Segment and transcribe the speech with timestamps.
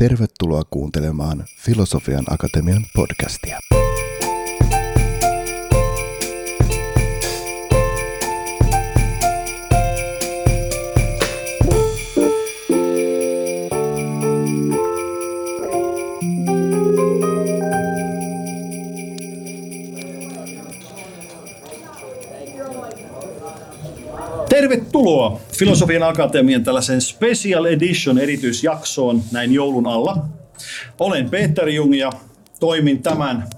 [0.00, 3.60] Tervetuloa kuuntelemaan Filosofian Akatemian podcastia.
[25.60, 30.28] Filosofian Akatemian tällaisen Special Edition erityisjaksoon näin joulun alla.
[30.98, 32.12] Olen Peter Jung ja
[32.60, 33.48] toimin tämän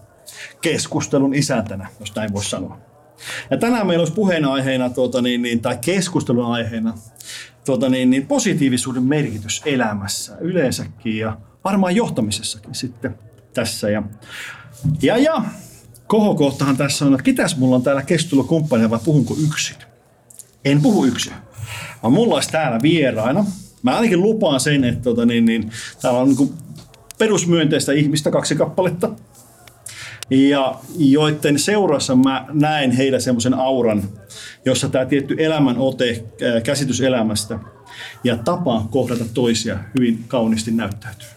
[0.61, 2.79] keskustelun isäntänä, jos näin voisi sanoa.
[3.51, 6.95] Ja tänään meillä olisi puheenaiheena, tuota, niin, niin, tai keskustelun aiheena,
[7.65, 13.15] tuota, niin, niin, positiivisuuden merkitys elämässä yleensäkin ja varmaan johtamisessakin sitten
[13.55, 13.91] tässä.
[13.91, 14.03] Ja,
[15.03, 15.45] ja, ja
[16.07, 19.77] kohokohtahan tässä on, että ketäs mulla on täällä keskustelukumppania vai puhunko yksin?
[20.65, 21.33] En puhu yksin,
[22.03, 23.45] vaan mulla olisi täällä vieraina.
[23.83, 25.71] Mä ainakin lupaan sen, että tota, niin, niin,
[26.03, 26.53] täällä on niin
[27.19, 29.11] perusmyönteistä ihmistä kaksi kappaletta.
[30.31, 34.03] Ja joiden seurassa mä näen heillä semmoisen auran,
[34.65, 36.25] jossa tämä tietty elämän ote,
[36.65, 37.59] käsitys elämästä
[38.25, 41.29] ja tapa kohdata toisia hyvin kauniisti näyttäytyy.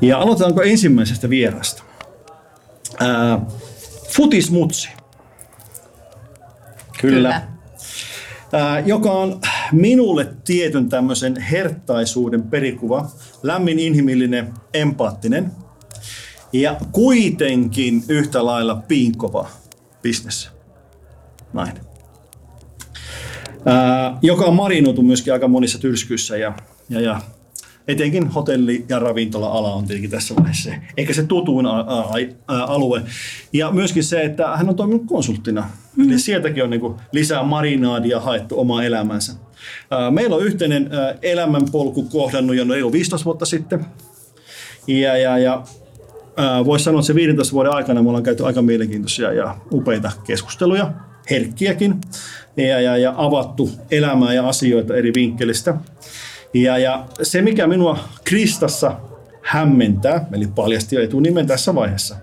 [0.00, 1.82] Ja aloitetaanko ensimmäisestä vierasta?
[3.00, 3.40] Ää,
[4.08, 4.88] Futismutsi.
[7.00, 7.16] Kyllä.
[7.16, 7.53] Kyllä.
[8.86, 9.40] Joka on
[9.72, 13.10] minulle tietyn tämmöisen hertaisuuden perikuva,
[13.42, 15.52] lämmin, inhimillinen, empaattinen
[16.52, 19.48] ja kuitenkin yhtä lailla piinkova
[20.02, 20.50] bisnes.
[21.52, 21.72] Näin.
[24.22, 26.52] joka on marinoitu myöskin aika monissa tyrskyissä ja,
[26.88, 27.20] ja, ja
[27.88, 31.66] etenkin hotelli- ja ravintola-ala on tietenkin tässä vaiheessa ehkä se tutuin
[32.46, 33.02] alue.
[33.52, 35.70] Ja myöskin se, että hän on toiminut konsulttina.
[35.96, 36.10] Mm.
[36.10, 39.32] Eli sieltäkin on niin lisää marinaadia haettu omaa elämänsä.
[40.10, 40.90] Meillä on yhteinen
[41.22, 43.86] elämänpolku kohdannut jo 15 vuotta sitten.
[44.86, 45.62] Ja, ja, ja
[46.64, 50.92] voisi sanoa, että se 15 vuoden aikana me ollaan käyty aika mielenkiintoisia ja upeita keskusteluja,
[51.30, 52.00] herkkiäkin,
[52.56, 55.74] ja, ja, ja avattu elämää ja asioita eri vinkkelistä.
[56.54, 59.00] Ja, ja se, mikä minua Kristassa
[59.42, 62.16] hämmentää, eli paljasti jo etunimen tässä vaiheessa,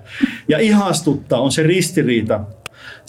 [0.47, 2.39] ja ihastuttaa, on se ristiriita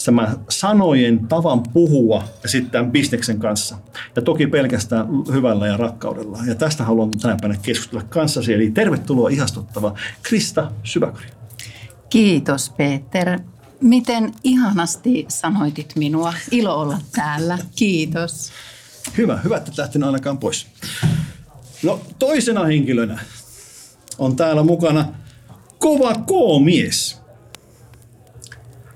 [0.05, 3.77] tämä sanojen tavan puhua ja sitten tämän bisneksen kanssa.
[4.15, 6.39] Ja toki pelkästään hyvällä ja rakkaudella.
[6.47, 8.53] Ja tästä haluan tänä päivänä keskustella kanssasi.
[8.53, 9.93] Eli tervetuloa ihastuttava
[10.23, 11.27] Krista Syväkari.
[12.09, 13.39] Kiitos Peter.
[13.81, 16.33] Miten ihanasti sanoitit minua.
[16.51, 17.57] Ilo olla täällä.
[17.75, 18.51] Kiitos.
[19.17, 20.67] Hyvä, hyvä, että et lähtenyt ainakaan pois.
[21.83, 23.19] No toisena henkilönä
[24.17, 25.05] on täällä mukana
[25.79, 27.22] kova K-mies.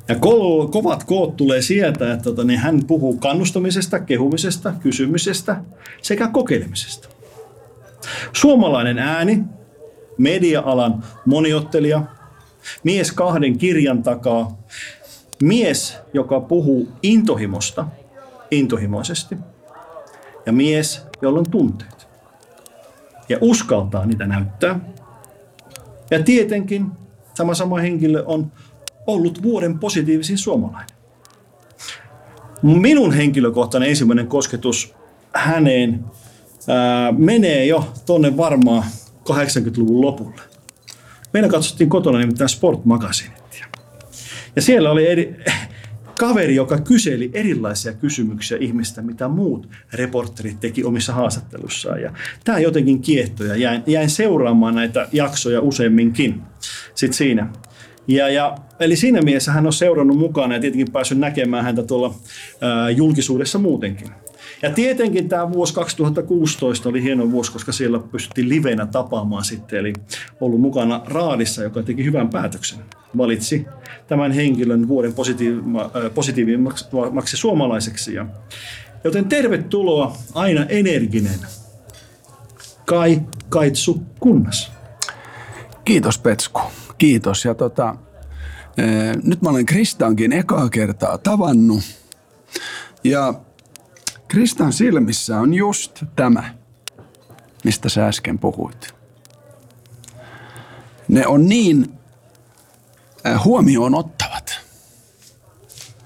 [0.09, 5.61] Ja ko- kovat koot tulee sieltä, että tota, niin hän puhuu kannustamisesta, kehumisesta, kysymisestä
[6.01, 7.07] sekä kokeilemisesta.
[8.33, 9.43] Suomalainen ääni,
[10.17, 12.01] media-alan moniottelija,
[12.83, 14.57] mies kahden kirjan takaa,
[15.43, 17.87] mies, joka puhuu intohimosta
[18.51, 19.37] intohimoisesti
[20.45, 22.07] ja mies, jolla on tunteet
[23.29, 24.79] ja uskaltaa niitä näyttää.
[26.11, 26.91] Ja tietenkin
[27.37, 28.51] tämä sama henkilö on
[29.07, 30.97] ollut vuoden positiivisin suomalainen.
[32.61, 34.93] Minun henkilökohtainen ensimmäinen kosketus
[35.33, 36.05] häneen
[36.67, 38.83] ää, menee jo tonne varmaan
[39.29, 40.41] 80-luvun lopulle.
[41.33, 43.65] Meillä katsottiin kotona nimittäin Sport Magazinettia.
[44.55, 45.35] Ja siellä oli eri,
[46.19, 52.01] kaveri, joka kyseli erilaisia kysymyksiä ihmistä, mitä muut reporterit teki omissa haastattelussaan.
[52.01, 52.13] Ja
[52.43, 56.41] tämä jotenkin kiehtoi ja jäin, jäin seuraamaan näitä jaksoja useamminkin
[56.95, 57.49] sit siinä.
[58.07, 62.13] Ja, ja, eli siinä mielessä hän on seurannut mukana ja tietenkin päässyt näkemään häntä tuolla
[62.61, 64.07] ää, julkisuudessa muutenkin.
[64.61, 69.79] Ja tietenkin tämä vuosi 2016 oli hieno vuosi, koska siellä pystyttiin livenä tapaamaan sitten.
[69.79, 69.93] Eli
[70.41, 72.79] ollut mukana Raadissa, joka teki hyvän päätöksen.
[73.17, 73.65] Valitsi
[74.07, 75.13] tämän henkilön vuoden
[76.15, 78.13] positiivimmaksi suomalaiseksi.
[78.13, 78.25] Ja,
[79.03, 81.39] joten tervetuloa aina energinen
[82.85, 84.71] Kai Kaitsu Kunnas.
[85.85, 86.61] Kiitos Petsku.
[86.97, 87.45] Kiitos.
[87.45, 87.95] Ja tota,
[89.23, 91.83] nyt mä olen Kristankin ekaa kertaa tavannut.
[93.03, 93.33] Ja
[94.27, 96.53] Kristan silmissä on just tämä,
[97.63, 98.93] mistä sä äsken puhuit.
[101.07, 101.93] Ne on niin
[103.43, 104.59] huomioon ottavat.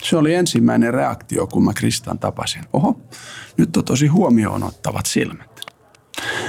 [0.04, 2.64] Se oli ensimmäinen reaktio, kun mä Kristan tapasin.
[2.74, 3.02] Oho,
[3.58, 5.51] nyt on tosi huomioon ottavat silmät.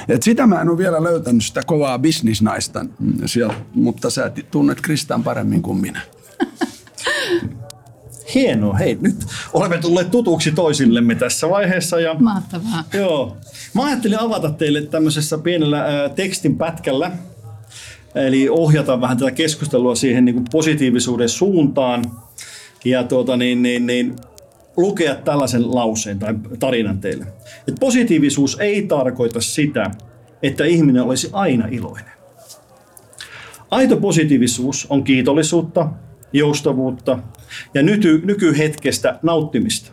[0.08, 2.86] Et sitä mä en ole vielä löytänyt sitä kovaa bisnisnaista
[3.26, 6.00] siellä, mutta sä tunnet Kristan paremmin kuin minä.
[8.34, 8.74] Hienoa.
[8.74, 12.00] Hei, nyt olemme tulleet tutuksi toisillemme tässä vaiheessa.
[12.00, 12.84] Ja, Mahtavaa.
[12.92, 13.36] Joo.
[13.74, 17.10] Mä ajattelin avata teille tämmöisessä pienellä ää, tekstin pätkällä,
[18.14, 22.04] eli ohjata vähän tätä keskustelua siihen niin kuin positiivisuuden suuntaan
[22.84, 24.16] ja tuota, niin, niin, niin,
[24.76, 27.26] lukea tällaisen lauseen tai tarinan teille.
[27.68, 29.90] Et positiivisuus ei tarkoita sitä,
[30.42, 32.12] että ihminen olisi aina iloinen.
[33.70, 35.88] Aito positiivisuus on kiitollisuutta,
[36.32, 37.18] joustavuutta
[37.74, 39.92] ja nyky, nykyhetkestä nauttimista.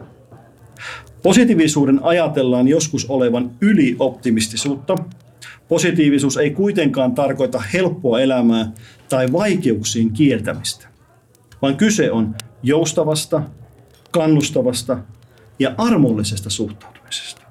[1.23, 4.95] Positiivisuuden ajatellaan joskus olevan ylioptimistisuutta.
[5.67, 8.71] Positiivisuus ei kuitenkaan tarkoita helppoa elämää
[9.09, 10.87] tai vaikeuksien kieltämistä,
[11.61, 13.41] vaan kyse on joustavasta,
[14.11, 14.97] kannustavasta
[15.59, 17.41] ja armollisesta suhtautumisesta.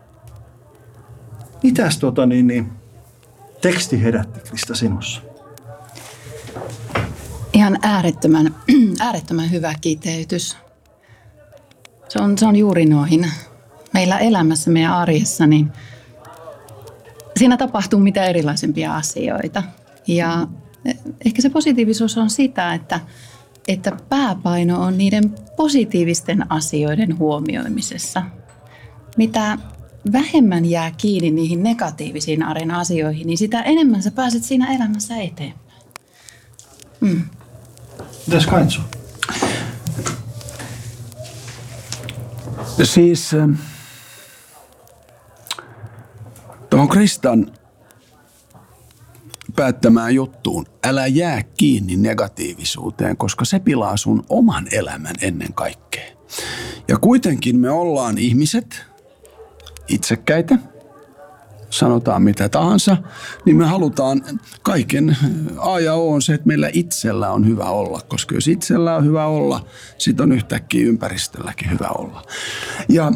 [1.63, 2.73] Mitäs tota, niin, niin,
[3.61, 5.21] teksti herätti Krista sinussa?
[7.53, 8.55] Ihan äärettömän,
[9.01, 10.57] äärettömän hyvä kiteytys.
[12.09, 13.31] Se on, se on juuri noihin.
[13.95, 15.73] Meillä elämässä, meidän arjessa, niin
[17.37, 19.63] siinä tapahtuu mitä erilaisempia asioita.
[20.07, 20.47] Ja
[21.25, 23.01] ehkä se positiivisuus on sitä, että,
[23.69, 28.23] että pääpaino on niiden positiivisten asioiden huomioimisessa.
[29.17, 29.59] Mitä
[30.13, 35.83] vähemmän jää kiinni niihin negatiivisiin arjen asioihin, niin sitä enemmän sä pääset siinä elämässä eteenpäin.
[37.01, 37.23] Mm.
[38.27, 38.81] Mitäs Kaitsu?
[42.83, 43.53] Siis ähm,
[46.71, 47.58] tuohon Kristan
[49.59, 56.17] päättämään juttuun, älä jää kiinni negatiivisuuteen, koska se pilaa sun oman elämän ennen kaikkea.
[56.89, 58.87] Ja kuitenkin me ollaan ihmiset,
[59.89, 60.59] itsekkäitä,
[61.71, 62.97] sanotaan mitä tahansa,
[63.45, 64.23] niin me halutaan
[64.63, 65.17] kaiken
[65.59, 69.05] A ja O on se, että meillä itsellä on hyvä olla, koska jos itsellä on
[69.05, 69.67] hyvä olla,
[69.99, 72.23] sit on yhtäkkiä ympäristölläkin hyvä olla.
[72.89, 73.13] Ja,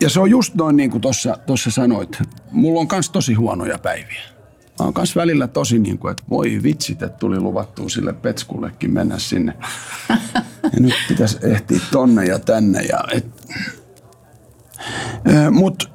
[0.00, 1.02] ja se on just noin niin kuin
[1.46, 2.18] tuossa sanoit.
[2.50, 4.37] Mulla on myös tosi huonoja päiviä.
[4.78, 8.92] Mä oon myös välillä tosi niin kuin, että voi vitsit, että tuli luvattua sille petskullekin
[8.92, 9.54] mennä sinne.
[10.72, 12.82] Ja nyt pitäisi ehtiä tonne ja tänne.
[12.82, 13.26] Ja et...
[15.50, 15.88] Mutta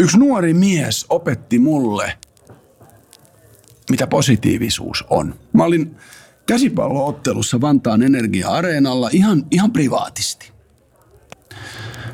[0.00, 2.18] Yksi nuori mies opetti mulle,
[3.90, 5.34] mitä positiivisuus on.
[5.52, 5.96] Mä olin
[6.46, 10.52] käsipalloottelussa Vantaan Energia-areenalla ihan, ihan privaatisti.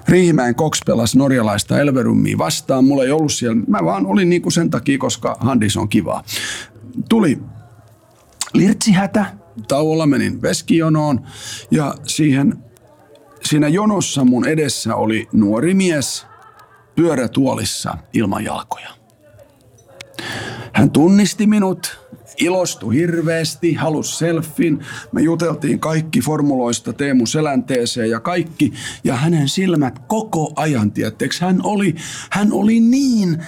[0.08, 2.84] Riihimäen Cox pelasi norjalaista Elverummia vastaan.
[2.84, 6.24] Mulla ei ollut siellä, mä vaan olin niinku sen takia, koska handis on kivaa.
[7.08, 7.38] Tuli
[8.54, 9.26] lirtsihätä,
[9.68, 11.20] tauolla menin veskijonoon
[11.70, 12.64] ja siihen,
[13.44, 16.26] siinä jonossa mun edessä oli nuori mies–
[16.94, 18.88] pyörätuolissa ilman jalkoja.
[20.72, 22.03] Hän tunnisti minut,
[22.36, 24.84] ilostui hirveästi, halusi selfin.
[25.12, 28.72] Me juteltiin kaikki formuloista Teemu Selänteeseen ja kaikki.
[29.04, 31.94] Ja hänen silmät koko ajan, tietteeksi, hän oli,
[32.30, 33.44] hän oli niin,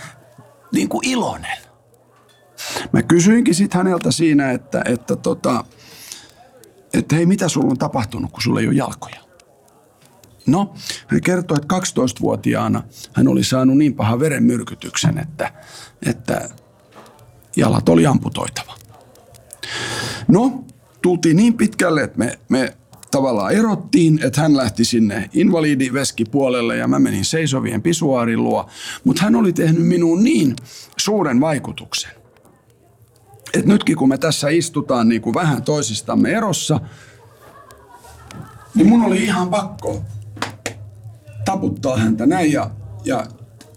[0.73, 1.59] niin kuin iloinen.
[2.93, 5.65] Mä kysyinkin sitten häneltä siinä, että, että, tota,
[6.95, 9.27] että hei, mitä sulla on tapahtunut, kun sulla ei ole jalkoja?
[10.47, 10.75] No,
[11.07, 12.83] hän kertoi, että 12-vuotiaana
[13.13, 15.53] hän oli saanut niin pahan verenmyrkytyksen, että,
[16.07, 16.49] että
[17.57, 18.75] jalat oli amputoitava.
[20.29, 20.65] No,
[21.03, 22.77] tultiin niin pitkälle, että me, me
[23.11, 28.69] tavallaan erottiin, että hän lähti sinne invalidiveskipuolelle ja mä menin seisovien pisuaarin luo.
[29.05, 30.57] Mutta hän oli tehnyt minuun niin
[30.97, 32.11] suuren vaikutuksen,
[33.55, 36.81] että nytkin kun me tässä istutaan niin kuin vähän toisistamme erossa,
[38.75, 40.03] niin mun oli ihan pakko
[41.45, 42.71] taputtaa häntä näin ja,
[43.05, 43.27] ja,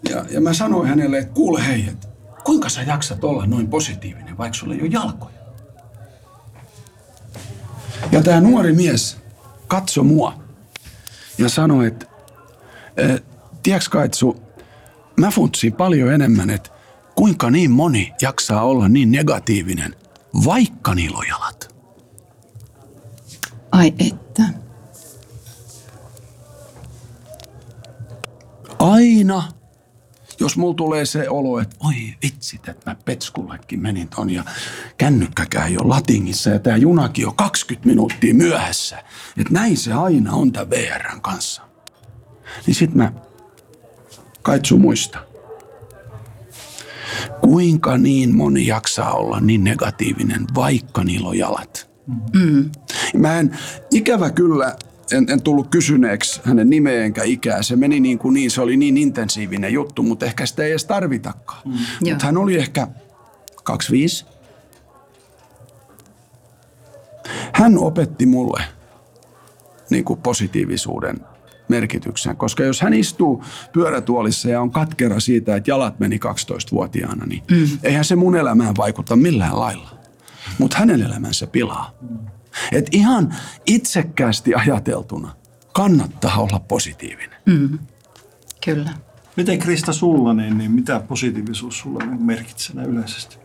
[0.10, 2.09] ja, ja mä sanoin hänelle, että kuule hei, että
[2.44, 5.40] kuinka sä jaksat olla noin positiivinen, vaikka sulla ei ole jalkoja?
[8.12, 9.18] Ja tämä nuori mies
[9.68, 10.34] katsoi mua
[11.38, 12.06] ja sanoi, että
[12.98, 13.18] e,
[13.64, 14.42] tiedätkö Kaitsu,
[15.18, 16.70] mä funtsin paljon enemmän, että
[17.16, 19.96] kuinka niin moni jaksaa olla niin negatiivinen,
[20.46, 21.76] vaikka niillä on jalat.
[23.72, 24.44] Ai että.
[28.80, 29.44] aina,
[30.40, 34.44] jos mulla tulee se olo, että oi vitsit, että mä Petskullekin menin ton ja
[34.98, 39.04] kännykkäkään jo latingissa ja tämä junakin on 20 minuuttia myöhässä.
[39.38, 41.62] Että näin se aina on tämän VRn kanssa.
[42.68, 43.12] Niin sit mä
[44.42, 45.20] kaitsu muista.
[47.42, 51.90] Kuinka niin moni jaksaa olla niin negatiivinen, vaikka niillä on jalat?
[52.34, 52.72] Mm.
[53.14, 53.58] Mä en
[53.92, 54.76] ikävä kyllä
[55.12, 57.64] en, en tullut kysyneeksi hänen nimeä enkä ikää.
[57.64, 60.86] Se meni niin kuin niin, se oli niin intensiivinen juttu, mutta ehkä sitä ei edes
[60.86, 61.62] tarvitakaan.
[61.66, 62.10] Mm.
[62.10, 62.88] Mutta hän oli ehkä
[63.64, 64.26] 25.
[67.54, 68.64] Hän opetti mulle
[69.90, 71.20] niin kuin positiivisuuden
[71.68, 77.44] merkityksen, koska jos hän istuu pyörätuolissa ja on katkera siitä, että jalat meni 12-vuotiaana, niin
[77.52, 77.68] mm.
[77.84, 79.90] eihän se mun elämään vaikuta millään lailla.
[80.58, 81.92] Mutta hänen elämänsä pilaa.
[82.72, 83.36] Et ihan
[83.66, 85.36] itsekkäästi ajateltuna
[85.74, 87.40] kannattaa olla positiivinen.
[87.46, 87.80] Mm.
[88.66, 88.94] Kyllä.
[89.36, 93.38] Miten Krista sulla, niin, niin mitä positiivisuus sulla niin merkitsee yleisesti?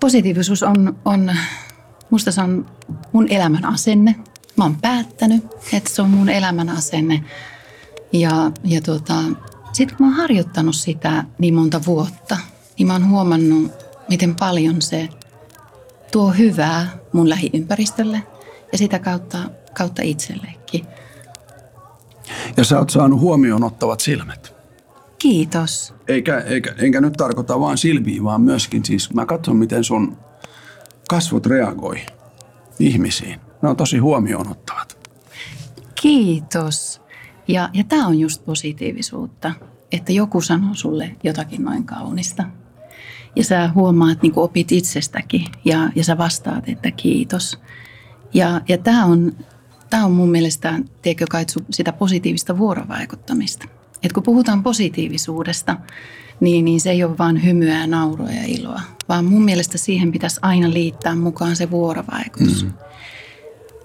[0.00, 1.36] Positiivisuus on, on,
[2.10, 2.66] musta se on
[3.12, 4.16] mun elämän asenne.
[4.56, 7.24] Mä oon päättänyt, että se on mun elämän asenne.
[8.12, 9.14] Ja, ja tota,
[9.72, 12.38] sitten kun mä oon harjoittanut sitä niin monta vuotta,
[12.78, 13.72] niin mä oon huomannut,
[14.08, 15.08] miten paljon se
[16.12, 18.22] tuo hyvää mun lähiympäristölle
[18.72, 19.38] ja sitä kautta,
[19.74, 20.86] kautta itsellekin.
[22.56, 24.54] Ja sä oot saanut huomioon ottavat silmät.
[25.18, 25.94] Kiitos.
[26.08, 30.16] Eikä, eikä, enkä nyt tarkoita vaan silmiä, vaan myöskin siis mä katson, miten sun
[31.08, 32.00] kasvot reagoi
[32.78, 33.40] ihmisiin.
[33.62, 34.98] Ne on tosi huomioon ottavat.
[36.02, 37.00] Kiitos.
[37.48, 39.52] Ja, ja tämä on just positiivisuutta,
[39.92, 42.44] että joku sanoo sulle jotakin noin kaunista.
[43.40, 47.58] Ja sä huomaat, niin kuin opit itsestäkin ja, ja sä vastaat, että kiitos.
[48.34, 49.32] Ja, ja tämä on,
[49.90, 53.68] tää on mun mielestä, tiedätkö kai sitä positiivista vuorovaikuttamista.
[54.02, 55.76] Et kun puhutaan positiivisuudesta,
[56.40, 60.12] niin, niin se ei ole vain hymyä ja naurua ja iloa, vaan mun mielestä siihen
[60.12, 62.64] pitäisi aina liittää mukaan se vuorovaikutus.
[62.64, 62.72] Mm.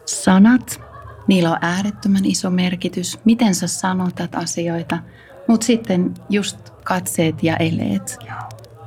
[0.06, 0.82] Sanat,
[1.28, 5.00] niillä on äärettömän iso merkitys, miten sä sanotat asioita,
[5.48, 8.18] mutta sitten just katseet ja eleet.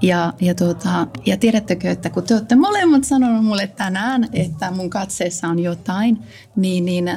[0.02, 4.90] Ja, ja, tuota, ja tiedättekö, että kun te olette molemmat sanonut mulle tänään, että mun
[4.90, 6.18] katseessa on jotain,
[6.56, 7.10] niin, niin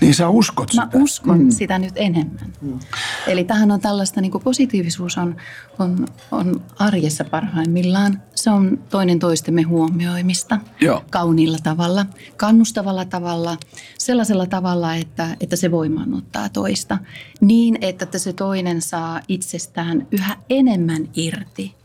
[0.00, 0.82] niin sä uskot sitä.
[0.82, 1.50] Mä uskon mm.
[1.50, 2.52] sitä nyt enemmän.
[2.60, 2.78] Mm.
[3.26, 5.36] Eli tähän on tällaista, niin kuin positiivisuus on,
[5.78, 8.22] on, on arjessa parhaimmillaan.
[8.34, 11.04] Se on toinen toistemme huomioimista Joo.
[11.10, 13.56] kauniilla tavalla, kannustavalla tavalla,
[13.98, 16.98] sellaisella tavalla, että, että se voimaannuttaa toista.
[17.40, 21.80] Niin, että se toinen saa itsestään yhä enemmän irti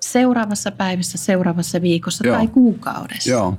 [0.00, 2.36] seuraavassa päivässä, seuraavassa viikossa Joo.
[2.36, 3.30] tai kuukaudessa.
[3.30, 3.58] Joo.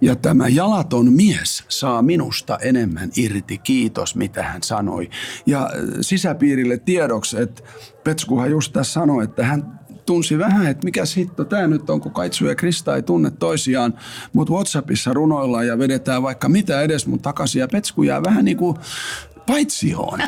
[0.00, 5.10] Ja tämä jalaton mies saa minusta enemmän irti, kiitos mitä hän sanoi.
[5.46, 5.70] Ja äh,
[6.00, 7.62] sisäpiirille tiedoksi, että
[8.04, 12.12] Petskuhan just tässä sanoi, että hän tunsi vähän, että mikä hitto tämä nyt on, kun
[12.12, 13.94] Kaitsu ja Krista ei tunne toisiaan,
[14.32, 18.56] mutta WhatsAppissa runoillaan ja vedetään vaikka mitä edes mun takaisin ja Petsku jää vähän niin
[18.56, 18.76] kuin
[19.46, 20.18] paitsioon.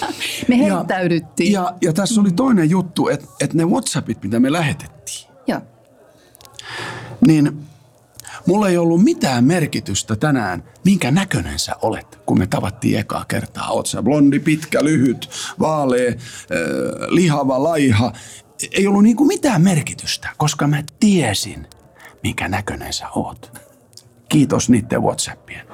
[0.48, 1.52] me heittäydyttiin.
[1.52, 5.30] Ja, ja, ja tässä oli toinen juttu, että, että ne WhatsAppit, mitä me lähetettiin.
[5.46, 5.60] Joo.
[7.26, 7.69] Niin
[8.46, 13.68] Mulla ei ollut mitään merkitystä tänään, minkä näköinen sä olet, kun me tavattiin ekaa kertaa.
[13.70, 15.30] Oot sä blondi, pitkä, lyhyt,
[15.60, 16.16] vaalea, äh,
[17.08, 18.12] lihava, laiha.
[18.72, 21.66] Ei ollut niinku mitään merkitystä, koska mä tiesin,
[22.22, 23.52] minkä näköinen sä oot.
[24.28, 25.66] Kiitos niiden Whatsappien.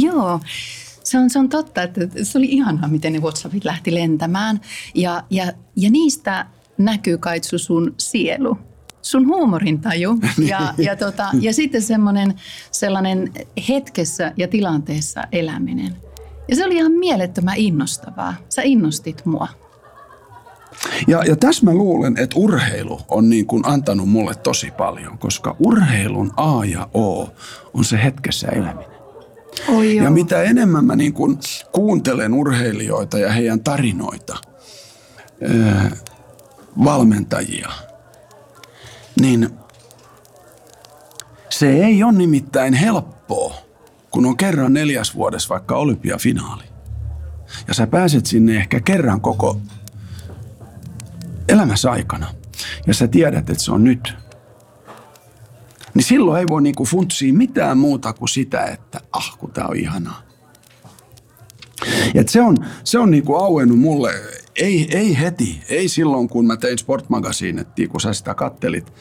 [0.00, 0.40] Joo.
[1.04, 4.60] Se on, se on totta, että se oli ihanaa, miten ne WhatsAppit lähti lentämään.
[4.94, 6.46] Ja, ja, ja niistä
[6.78, 8.58] näkyy kaitsu sun sielu
[9.08, 10.18] sun huumorintaju
[10.50, 12.34] ja, ja, tota, ja sitten semmoinen
[12.70, 13.32] sellainen
[13.68, 15.96] hetkessä ja tilanteessa eläminen.
[16.48, 18.34] Ja se oli ihan mielettömän innostavaa.
[18.48, 19.48] Sä innostit mua.
[21.06, 25.56] Ja, ja tässä mä luulen, että urheilu on niin kuin antanut mulle tosi paljon, koska
[25.58, 27.28] urheilun A ja O
[27.74, 28.98] on se hetkessä eläminen.
[29.68, 31.38] Oi ja mitä enemmän mä niin kuin
[31.72, 34.36] kuuntelen urheilijoita ja heidän tarinoita,
[36.84, 37.68] valmentajia–
[39.20, 39.50] niin
[41.50, 43.54] se ei ole nimittäin helppoa,
[44.10, 46.64] kun on kerran neljäs vuodessa vaikka olympiafinaali.
[47.68, 49.60] Ja sä pääset sinne ehkä kerran koko
[51.48, 52.26] elämässä aikana.
[52.86, 54.14] Ja sä tiedät, että se on nyt.
[55.94, 59.76] Niin silloin ei voi niinku funtsia mitään muuta kuin sitä, että ah, kun tää on
[59.76, 60.22] ihanaa.
[62.14, 64.12] Et se on, se on niinku auennut mulle
[64.58, 68.92] ei, ei heti, ei silloin kun mä tein Sportmagasiinettiin, kun sä sitä kattelit.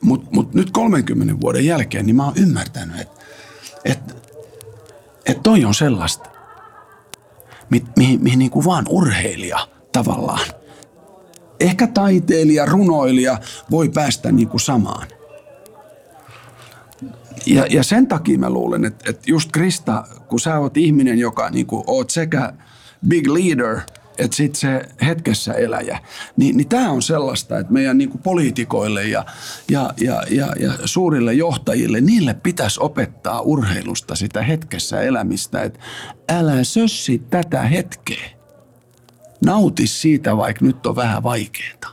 [0.00, 3.24] Mutta mut nyt 30 vuoden jälkeen, niin mä oon ymmärtänyt, että
[3.84, 3.98] et,
[5.26, 6.30] et toi on sellaista,
[7.70, 10.46] mi, mihin, mihin niinku vaan urheilija tavallaan,
[11.60, 13.38] ehkä taiteilija, runoilija
[13.70, 15.08] voi päästä niinku samaan.
[17.46, 21.50] Ja, ja sen takia mä luulen, että, että just Krista, kun sä oot ihminen, joka
[21.50, 22.52] niinku oot sekä
[23.08, 23.80] big leader–
[24.24, 25.98] että sitten se hetkessä eläjä,
[26.36, 29.24] niin, niin tämä on sellaista, että meidän niin poliitikoille ja,
[29.70, 35.80] ja, ja, ja, ja suurille johtajille, niille pitäisi opettaa urheilusta sitä hetkessä elämistä, että
[36.28, 38.30] älä sössi tätä hetkeä.
[39.44, 41.92] Nauti siitä, vaikka nyt on vähän vaikeaa.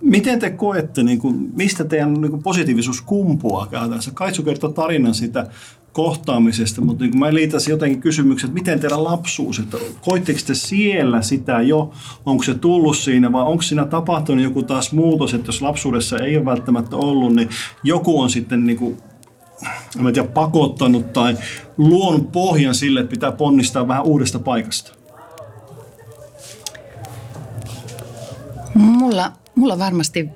[0.00, 4.10] Miten te koette, niin kuin, mistä teidän niin kuin positiivisuus kumpuaa käytännössä?
[4.14, 5.46] Kaitsu kertoo tarinan sitä
[5.92, 11.22] kohtaamisesta, mutta niin mä liitäisin jotenkin kysymykset, että miten teidän lapsuus, että koitteko te siellä
[11.22, 11.92] sitä jo,
[12.26, 16.36] onko se tullut siinä vai onko siinä tapahtunut joku taas muutos, että jos lapsuudessa ei
[16.36, 17.48] ole välttämättä ollut, niin
[17.84, 18.96] joku on sitten niin kuin,
[19.98, 21.36] en tiedä, pakottanut tai
[21.76, 24.92] luonut pohjan sille, että pitää ponnistaa vähän uudesta paikasta?
[28.74, 30.28] Mulla, mulla varmasti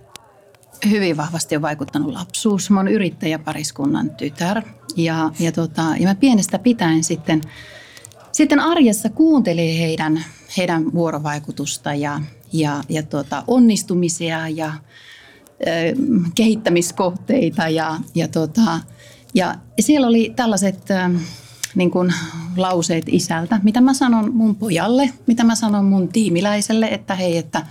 [0.91, 2.71] hyvin vahvasti on vaikuttanut lapsuus.
[2.71, 4.63] Mä oon yrittäjäpariskunnan tytär
[4.97, 7.41] ja, ja, tota, ja mä pienestä pitäen sitten,
[8.33, 10.25] sitten arjessa kuuntelin heidän,
[10.57, 12.21] heidän vuorovaikutusta ja,
[12.53, 14.73] ja, ja tota, onnistumisia ja
[15.67, 15.71] ö,
[16.35, 18.81] kehittämiskohteita ja, ja, tota,
[19.35, 20.95] ja siellä oli tällaiset ö,
[21.75, 22.15] niin kuin
[22.57, 27.67] lauseet isältä, mitä mä sanon mun pojalle, mitä mä sanon mun tiimiläiselle, että hei, että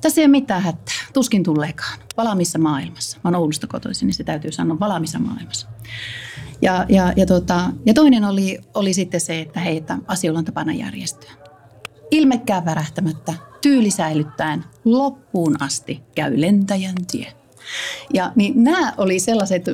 [0.00, 1.98] tässä ei ole mitään hätää, tuskin tulleekaan.
[2.16, 3.18] Valaamissa maailmassa.
[3.24, 5.66] Mä oon Oulusta kotoisin, niin se täytyy sanoa valaamissa maailmassa.
[6.62, 10.44] Ja, ja, ja, tota, ja toinen oli, oli sitten se, että hei, että asioilla on
[10.44, 11.30] tapana järjestyä.
[12.10, 17.32] Ilmekkään värähtämättä, tyyli säilyttäen, loppuun asti käy lentäjän tie.
[18.14, 19.64] Ja niin nämä oli sellaiset,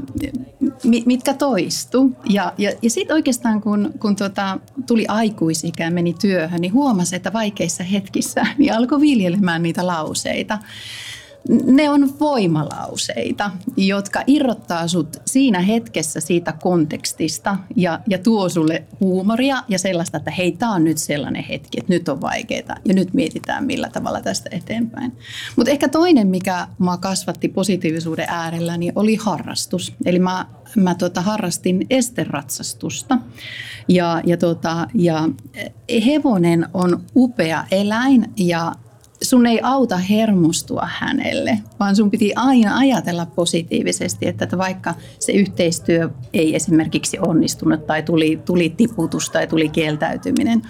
[1.07, 2.13] mitkä toistu.
[2.29, 7.33] Ja, ja, ja sitten oikeastaan kun, kun tota, tuli aikuisikä meni työhön, niin huomasi, että
[7.33, 10.59] vaikeissa hetkissä niin alkoi viljelemään niitä lauseita
[11.65, 19.63] ne on voimalauseita, jotka irrottaa sut siinä hetkessä siitä kontekstista ja, ja tuo sulle huumoria
[19.69, 23.15] ja sellaista, että hei, tämä on nyt sellainen hetki, että nyt on vaikeaa ja nyt
[23.15, 25.13] mietitään millä tavalla tästä eteenpäin.
[25.57, 29.95] Mutta ehkä toinen, mikä mä kasvatti positiivisuuden äärellä, niin oli harrastus.
[30.05, 33.19] Eli mä, mä tota, harrastin esteratsastusta
[33.89, 35.29] ja, ja, tota, ja
[36.07, 38.73] hevonen on upea eläin ja
[39.23, 46.11] sun ei auta hermostua hänelle, vaan sun piti aina ajatella positiivisesti, että vaikka se yhteistyö
[46.33, 50.63] ei esimerkiksi onnistunut tai tuli, tuli tiputus tai tuli kieltäytyminen,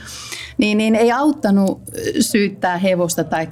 [0.59, 1.83] niin, niin ei auttanut
[2.21, 3.49] syyttää hevosta tai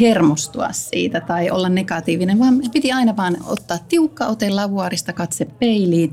[0.00, 6.12] hermostua siitä tai olla negatiivinen, vaan piti aina vaan ottaa tiukka ote lavuarista katse peiliin.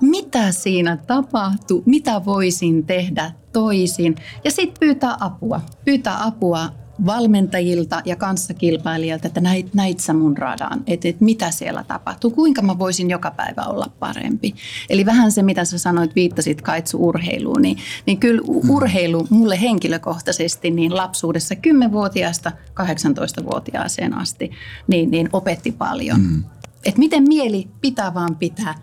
[0.00, 1.82] Mitä siinä tapahtui?
[1.86, 4.16] Mitä voisin tehdä toisin?
[4.44, 5.60] Ja sitten pyytää apua.
[5.84, 6.68] Pyytää apua
[7.06, 12.62] valmentajilta ja kanssakilpailijalta, että näit, näit sä mun radan, että, että mitä siellä tapahtuu, kuinka
[12.62, 14.54] mä voisin joka päivä olla parempi.
[14.90, 18.70] Eli vähän se, mitä sä sanoit, viittasit Kaitsu urheiluun, niin, niin kyllä mm.
[18.70, 24.50] urheilu mulle henkilökohtaisesti niin lapsuudessa 10-vuotiaasta 18-vuotiaaseen asti
[24.86, 26.20] niin, niin opetti paljon.
[26.20, 26.44] Mm.
[26.84, 28.74] Että miten mieli pitää vaan pitää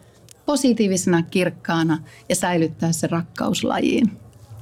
[0.47, 4.11] positiivisena, kirkkaana ja säilyttää se rakkauslajiin.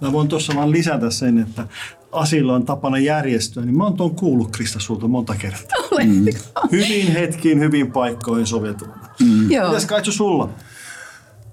[0.02, 1.67] Mä voin tuossa vaan lisätä sen, että
[2.12, 5.78] asioilla on tapana järjestyä, niin mä oon tuon kuullut Krista sulta monta kertaa.
[6.06, 6.26] Mm.
[6.71, 8.93] Hyvin hetkiin, hyvin paikkoihin sovituna.
[9.19, 9.28] Mm.
[9.28, 10.50] Mitäs Kaitsu sulla?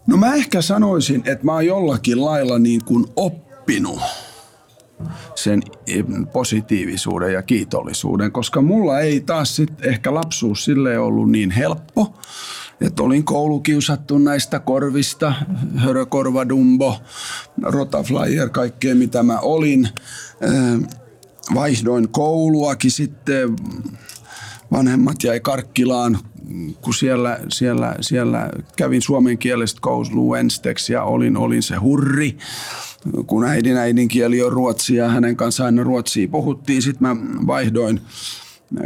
[0.06, 4.00] No mä ehkä sanoisin, että mä oon jollakin lailla niin kuin oppinut
[5.34, 5.62] sen
[6.32, 12.14] positiivisuuden ja kiitollisuuden, koska mulla ei taas sit ehkä lapsuus sille ollut niin helppo
[12.82, 15.34] että olin koulukiusattu näistä korvista,
[15.76, 17.00] hörökorva, dumbo,
[17.62, 19.88] rotaflyer, kaikkea mitä mä olin.
[21.54, 23.56] Vaihdoin kouluakin sitten,
[24.72, 26.18] vanhemmat jäi Karkkilaan,
[26.80, 29.02] kun siellä, siellä, siellä kävin
[29.80, 32.38] koulua ensteksi ja olin, olin se hurri
[33.26, 36.82] kun äidin äidinkieli on ruotsia hänen kanssaan aina ruotsia puhuttiin.
[36.82, 37.16] Sitten mä
[37.46, 38.00] vaihdoin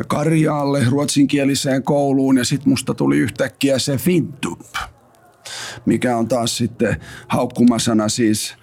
[0.09, 4.61] Karjaalle ruotsinkieliseen kouluun ja sitten musta tuli yhtäkkiä se Fintup,
[5.87, 6.97] mikä on taas sitten
[7.29, 8.55] haukkumasana siis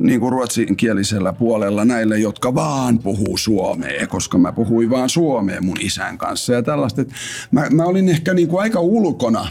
[0.00, 5.80] niin kuin ruotsinkielisellä puolella näille, jotka vaan puhuu suomea, koska mä puhuin vaan suomea mun
[5.80, 7.04] isän kanssa ja tällaista.
[7.50, 9.48] Mä, mä olin ehkä niin kuin aika ulkona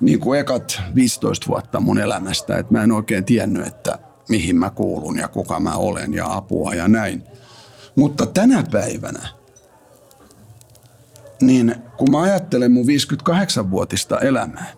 [0.00, 4.70] niin kuin ekat 15 vuotta mun elämästä, että mä en oikein tiennyt, että mihin mä
[4.70, 7.22] kuulun ja kuka mä olen ja apua ja näin.
[7.96, 9.28] Mutta tänä päivänä–
[11.40, 14.72] niin kun mä ajattelen mun 58-vuotista elämää,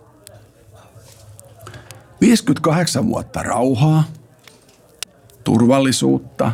[2.20, 4.04] 58 vuotta rauhaa,
[5.44, 6.52] turvallisuutta,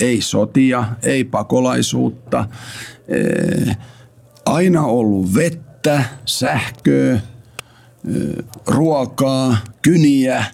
[0.00, 2.48] ei sotia, ei pakolaisuutta,
[4.46, 7.20] aina ollut vettä, sähköä,
[8.66, 10.44] ruokaa, kyniä,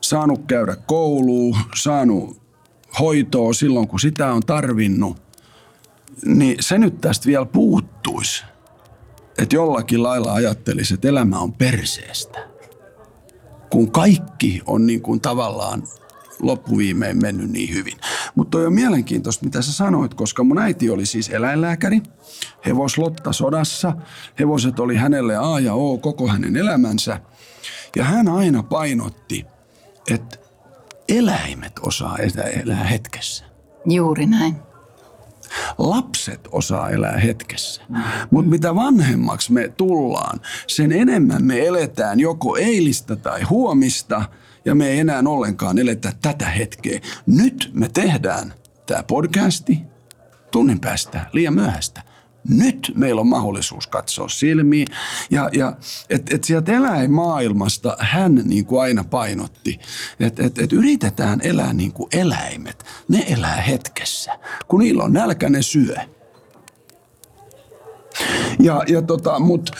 [0.00, 2.42] saanut käydä kouluun, saanut
[3.00, 5.25] hoitoa silloin, kun sitä on tarvinnut
[6.24, 8.44] niin se nyt tästä vielä puuttuisi.
[9.38, 12.48] Että jollakin lailla ajattelisi, että elämä on perseestä.
[13.70, 15.82] Kun kaikki on niin kuin tavallaan
[16.40, 17.96] loppuviimein mennyt niin hyvin.
[18.34, 22.02] Mutta on mielenkiintoista, mitä sä sanoit, koska mun äiti oli siis eläinlääkäri,
[22.66, 23.92] hevoslotta sodassa.
[24.38, 27.20] Hevoset oli hänelle A ja O koko hänen elämänsä.
[27.96, 29.46] Ja hän aina painotti,
[30.10, 30.38] että
[31.08, 32.18] eläimet osaa
[32.64, 33.44] elää hetkessä.
[33.86, 34.65] Juuri näin.
[35.78, 37.82] Lapset osaa elää hetkessä.
[38.30, 44.22] Mutta mitä vanhemmaksi me tullaan, sen enemmän me eletään joko eilistä tai huomista
[44.64, 47.00] ja me ei enää ollenkaan eletä tätä hetkeä.
[47.26, 48.54] Nyt me tehdään
[48.86, 49.82] tämä podcasti
[50.50, 52.02] tunnin päästä liian myöhäistä
[52.48, 54.86] nyt meillä on mahdollisuus katsoa silmiin.
[55.30, 55.72] Ja, ja
[56.10, 59.80] että et sieltä eläinmaailmasta hän niin kuin aina painotti,
[60.20, 62.84] että et, et yritetään elää niin kuin eläimet.
[63.08, 64.38] Ne elää hetkessä.
[64.68, 65.96] Kun niillä on nälkä, ne syö.
[68.58, 69.72] Ja, ja tota, mutta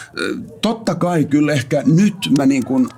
[0.63, 2.89] totta kai kyllä ehkä nyt mä niin kuin,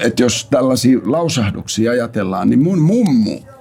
[0.00, 3.40] että jos tällaisia lausahduksia ajatellaan, niin mun mummu–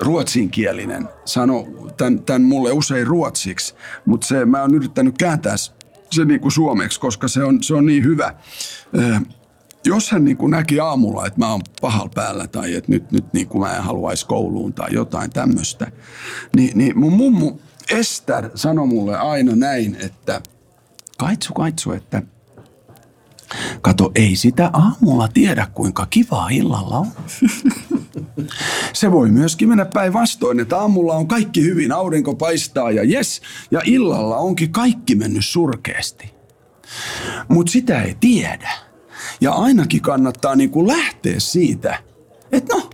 [0.00, 5.56] ruotsinkielinen sano tämän, tämän mulle usein ruotsiksi, mutta se, mä oon yrittänyt kääntää
[6.10, 8.34] se niin kuin suomeksi, koska se on, se on niin hyvä.
[9.84, 13.32] jos hän niin kuin näki aamulla, että mä oon pahalla päällä tai että nyt, nyt
[13.32, 15.92] niin kuin mä en haluaisi kouluun tai jotain tämmöistä,
[16.56, 17.58] niin, niin mun mummu
[17.90, 20.40] Ester sanoi mulle aina näin, että
[21.18, 22.22] kaitsu, kaitsu, että
[23.82, 27.06] Kato, ei sitä aamulla tiedä, kuinka kivaa illalla on.
[28.92, 33.80] Se voi myöskin mennä päinvastoin, että aamulla on kaikki hyvin, aurinko paistaa ja jes, ja
[33.84, 36.34] illalla onkin kaikki mennyt surkeasti.
[37.48, 38.70] Mutta sitä ei tiedä.
[39.40, 41.98] Ja ainakin kannattaa niin kuin lähteä siitä,
[42.52, 42.90] että no,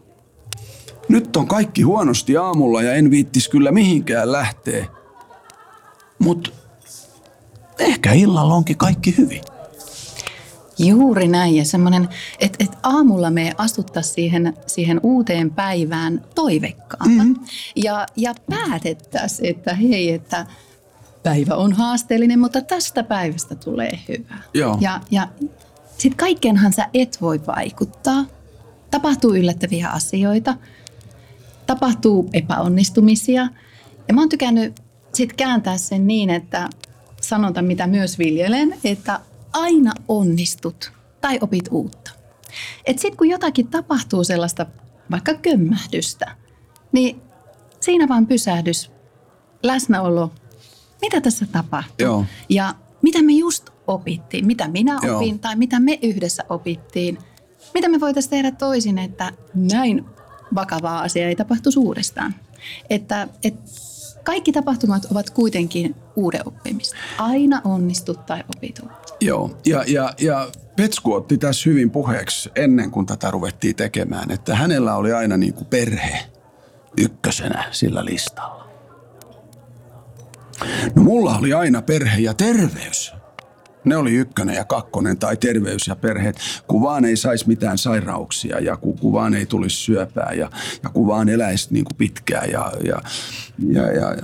[1.09, 4.87] nyt on kaikki huonosti aamulla ja en viittis kyllä mihinkään lähteä.
[6.19, 6.51] Mutta
[7.79, 9.43] ehkä illalla onkin kaikki hyvin.
[10.79, 12.09] Juuri näin ja semmoinen,
[12.41, 17.35] että, että aamulla me astuttaisiin siihen, siihen uuteen päivään toivekkaana mm.
[17.77, 20.47] ja, ja päätettäisiin, että hei, että
[21.23, 24.39] päivä on haasteellinen, mutta tästä päivästä tulee hyvä.
[24.55, 24.79] Joo.
[24.81, 25.29] Ja, ja
[25.99, 28.25] sitten kaikkeenhan sä et voi vaikuttaa.
[28.91, 30.57] Tapahtuu yllättäviä asioita,
[31.67, 33.49] tapahtuu epäonnistumisia.
[34.09, 34.81] Ja mä oon tykännyt
[35.13, 36.69] sit kääntää sen niin, että
[37.21, 39.21] sanonta, mitä myös viljelen, että
[39.53, 42.11] aina onnistut tai opit uutta.
[42.87, 44.67] Et sit kun jotakin tapahtuu sellaista
[45.11, 46.37] vaikka kömmähdystä,
[46.93, 47.23] niin
[47.81, 48.91] siinä vaan pysähdys,
[49.63, 50.33] läsnäolo,
[51.01, 52.07] mitä tässä tapahtuu.
[52.07, 52.25] Joo.
[52.49, 55.39] Ja mitä me just opittiin, mitä minä opin Joo.
[55.41, 57.19] tai mitä me yhdessä opittiin.
[57.75, 60.05] Mitä me voitaisiin tehdä toisin, että näin
[60.55, 62.35] vakavaa asiaa ei tapahtuisi uudestaan.
[62.91, 63.71] Että, että
[64.25, 66.97] kaikki tapahtumat ovat kuitenkin uuden oppimista.
[67.19, 69.15] Aina onnistut tai opit uutta.
[69.21, 74.57] Joo, ja, ja, ja Petsku otti tässä hyvin puheeksi ennen kuin tätä ruvettiin tekemään, että
[74.57, 76.19] hänellä oli aina niin kuin perhe
[76.97, 78.69] ykkösenä sillä listalla.
[80.97, 83.22] No mulla oli aina perhe ja terveys.
[83.85, 88.61] Ne oli ykkönen ja kakkonen tai terveys ja perheet, kun vaan ei saisi mitään sairauksia
[88.61, 90.51] ja kun, kun vaan ei tulisi syöpää ja,
[90.83, 93.03] ja kun vaan eläisi niin kuin pitkään ja, ja,
[93.69, 94.23] ja, ja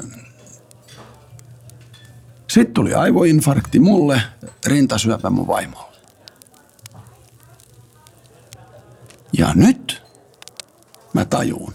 [2.48, 4.22] sitten tuli aivoinfarkti mulle,
[4.66, 5.96] rintasyöpä mun vaimolle.
[9.32, 10.02] Ja nyt
[11.14, 11.74] mä tajuun,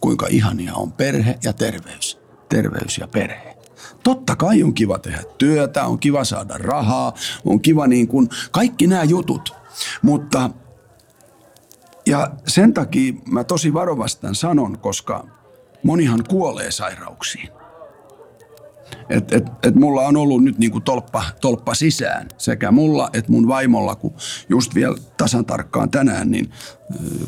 [0.00, 2.18] kuinka ihania on perhe ja terveys.
[2.48, 3.56] Terveys ja perhe.
[4.02, 8.86] Totta kai on kiva tehdä työtä, on kiva saada rahaa, on kiva niin kuin kaikki
[8.86, 9.54] nämä jutut.
[10.02, 10.50] Mutta
[12.06, 15.26] ja sen takia mä tosi varovastan sanon, koska
[15.82, 17.61] monihan kuolee sairauksiin.
[19.08, 23.48] Et, et, et mulla on ollut nyt niinku tolppa, tolppa sisään sekä mulla että mun
[23.48, 24.14] vaimolla, kun
[24.48, 26.50] just vielä tasan tarkkaan tänään, niin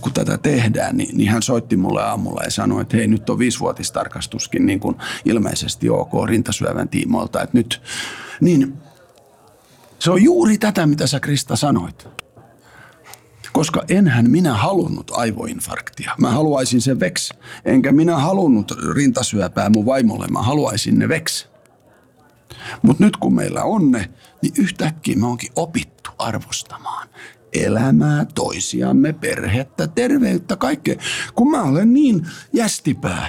[0.00, 3.38] kun tätä tehdään, niin, niin hän soitti mulle aamulla ja sanoi, että hei nyt on
[3.38, 7.82] viisivuotistarkastuskin niin kuin ilmeisesti ok rintasyövän tiimoilta, että nyt,
[8.40, 8.74] niin
[9.98, 12.08] se on juuri tätä, mitä sä Krista sanoit.
[13.52, 16.14] Koska enhän minä halunnut aivoinfarktia.
[16.18, 17.32] Mä haluaisin sen veks.
[17.64, 20.26] Enkä minä halunnut rintasyöpää mun vaimolle.
[20.26, 21.48] Mä haluaisin ne veks.
[22.82, 24.10] Mutta nyt kun meillä on ne,
[24.42, 27.08] niin yhtäkkiä me onkin opittu arvostamaan
[27.52, 30.96] elämää, toisiamme, perhettä, terveyttä, kaikkea.
[31.34, 33.28] Kun mä olen niin jästipää,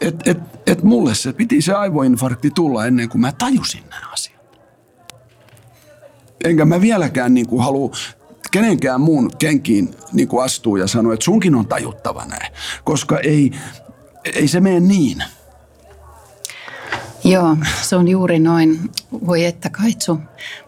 [0.00, 4.38] että et, et mulle se piti se aivoinfarkti tulla ennen kuin mä tajusin nämä asiat.
[6.44, 7.90] Enkä mä vieläkään niin kuin halua
[8.50, 12.52] kenenkään muun kenkiin niin kuin astuu ja sanoa, että sunkin on tajuttava näin.
[12.84, 13.50] Koska ei,
[14.24, 15.24] ei se mene niin.
[17.28, 18.90] Joo, se on juuri noin.
[19.26, 20.18] Voi että kaitsu.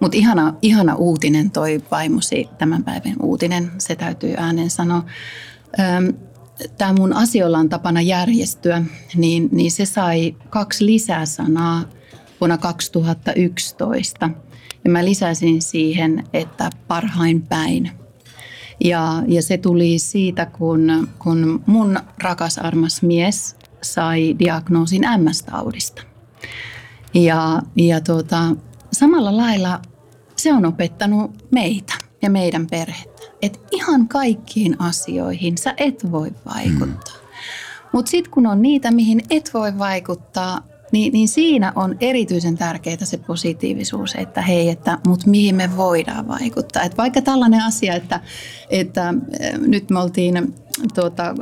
[0.01, 5.05] Mutta ihana, ihana uutinen toi vaimosi tämän päivän uutinen, se täytyy äänen sanoa.
[6.79, 8.83] Tämä mun asioilla on tapana järjestyä,
[9.17, 11.85] niin, niin se sai kaksi lisäsanaa
[12.41, 14.31] vuonna 2011.
[14.85, 17.91] Ja mä lisäsin siihen, että parhain päin.
[18.85, 26.10] Ja, ja se tuli siitä, kun, kun mun rakas armas mies sai diagnoosin MS-taudista.
[27.15, 28.57] Ja, ja tuota,
[28.93, 29.81] samalla lailla
[30.37, 37.15] se on opettanut meitä ja meidän perhettä, että ihan kaikkiin asioihin sä et voi vaikuttaa.
[37.15, 37.21] Mm.
[37.93, 40.61] Mutta sitten kun on niitä, mihin et voi vaikuttaa,
[40.93, 46.29] niin, niin siinä on erityisen tärkeää se positiivisuus, että hei, että mut mihin me voidaan
[46.29, 46.83] vaikuttaa.
[46.83, 48.21] Et vaikka tällainen asia, että,
[48.71, 49.15] että
[49.67, 50.55] nyt me oltiin
[50.95, 51.35] tuota,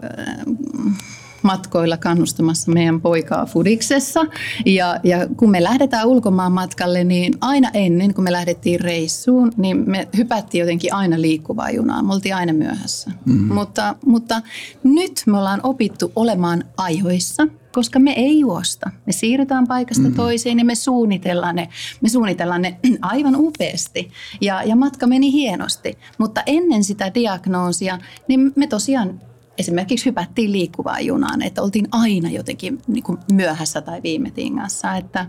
[1.43, 4.27] matkoilla kannustamassa meidän poikaa Fudiksessa.
[4.67, 9.91] Ja, ja kun me lähdetään ulkomaan matkalle, niin aina ennen kuin me lähdettiin reissuun, niin
[9.91, 12.03] me hypättiin jotenkin aina liikkuvaa junaa.
[12.03, 13.11] Me oltiin aina myöhässä.
[13.25, 13.55] Mm-hmm.
[13.55, 14.43] Mutta, mutta
[14.85, 18.91] nyt me ollaan opittu olemaan ajoissa koska me ei juosta.
[19.07, 20.15] Me siirrytään paikasta mm.
[20.15, 21.69] toiseen ja me suunnitellaan ne,
[22.01, 24.11] me suunnitellaan ne aivan upeasti.
[24.41, 25.99] Ja, ja matka meni hienosti.
[26.19, 27.99] Mutta ennen sitä diagnoosia,
[28.29, 29.21] niin me tosiaan
[29.59, 34.95] esimerkiksi hypättiin liikkuvaan junaan, että oltiin aina jotenkin niin kuin myöhässä tai viime tingassa.
[34.95, 35.27] Että,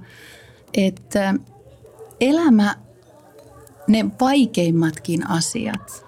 [0.74, 1.36] että
[2.22, 2.76] elämä,
[3.88, 6.06] ne vaikeimmatkin asiat,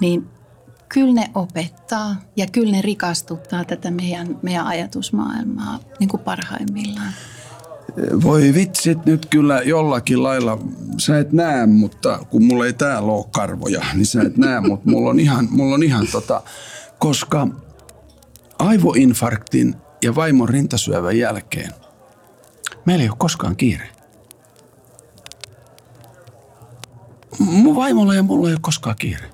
[0.00, 0.26] niin
[0.88, 7.12] kyllä ne opettaa ja kyllä ne rikastuttaa tätä meidän, meidän ajatusmaailmaa niin kuin parhaimmillaan.
[8.22, 10.58] Voi vitsit nyt kyllä jollakin lailla,
[10.98, 14.90] sä et näe, mutta kun mulla ei täällä ole karvoja, niin sä et näe, mutta
[14.90, 16.42] mulla on ihan, mulla on ihan tota,
[17.02, 17.48] koska
[18.58, 21.72] aivoinfarktin ja vaimon rintasyövän jälkeen
[22.84, 23.88] meillä ei ole koskaan kiire.
[27.38, 29.30] Mun vaimolla ja mulla ei ole koskaan kiire.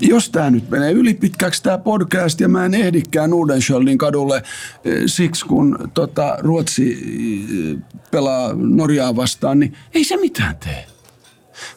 [0.00, 4.36] Jos tämä nyt menee ylipitkäksi tämä podcast ja mä en ehdikään Uudensköldin kadulle
[4.84, 7.78] eh, siksi kun tota, Ruotsi eh,
[8.10, 10.86] pelaa Norjaa vastaan, niin ei se mitään tee.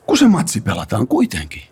[0.05, 1.68] Kun se matsi pelataan kuitenkin.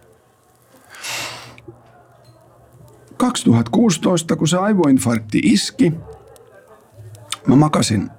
[3.18, 5.94] 2016, kun se aivoinfarkti iski,
[7.48, 8.10] mä makasin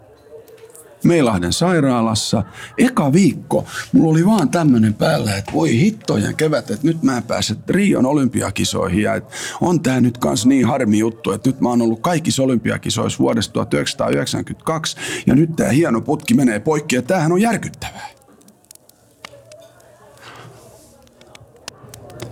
[1.04, 2.44] Meilahden sairaalassa.
[2.78, 7.22] Eka viikko mulla oli vaan tämmönen päällä, että voi hittojen kevät, että nyt mä en
[7.22, 11.68] pääse Rion olympiakisoihin ja että on tää nyt kans niin harmi juttu, että nyt mä
[11.68, 17.32] oon ollut kaikissa olympiakisoissa vuodesta 1992 ja nyt tää hieno putki menee poikki ja tämähän
[17.32, 18.08] on järkyttävää.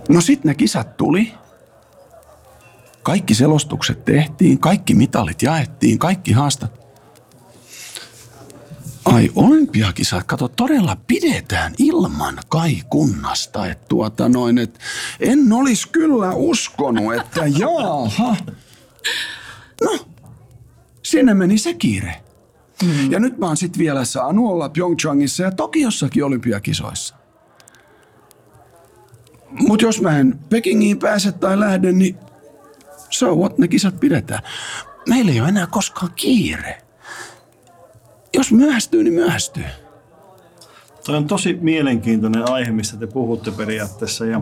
[0.09, 1.33] No sit ne kisat tuli
[3.07, 6.71] kaikki selostukset tehtiin, kaikki mitalit jaettiin, kaikki haastat.
[9.05, 13.67] Ai olympiakisat, kato, todella pidetään ilman kai kunnasta.
[13.67, 14.79] Että tuota noin, et
[15.19, 18.35] en olisi kyllä uskonut, että jaaha.
[19.83, 19.99] No,
[21.03, 22.15] sinne meni se kiire.
[22.83, 23.11] Mm.
[23.11, 27.15] Ja nyt mä oon sit vielä saanut olla Pyeongchangissa ja Tokiossakin olympiakisoissa.
[29.49, 32.26] Mutta jos mä en Pekingiin pääse tai lähden, niin
[33.09, 34.43] so what, ne kisat pidetään.
[35.09, 36.81] Meillä ei ole enää koskaan kiire.
[38.33, 39.63] Jos myöhästyy, niin myöhästyy.
[41.05, 44.25] Tuo on tosi mielenkiintoinen aihe, mistä te puhutte periaatteessa.
[44.25, 44.41] Ja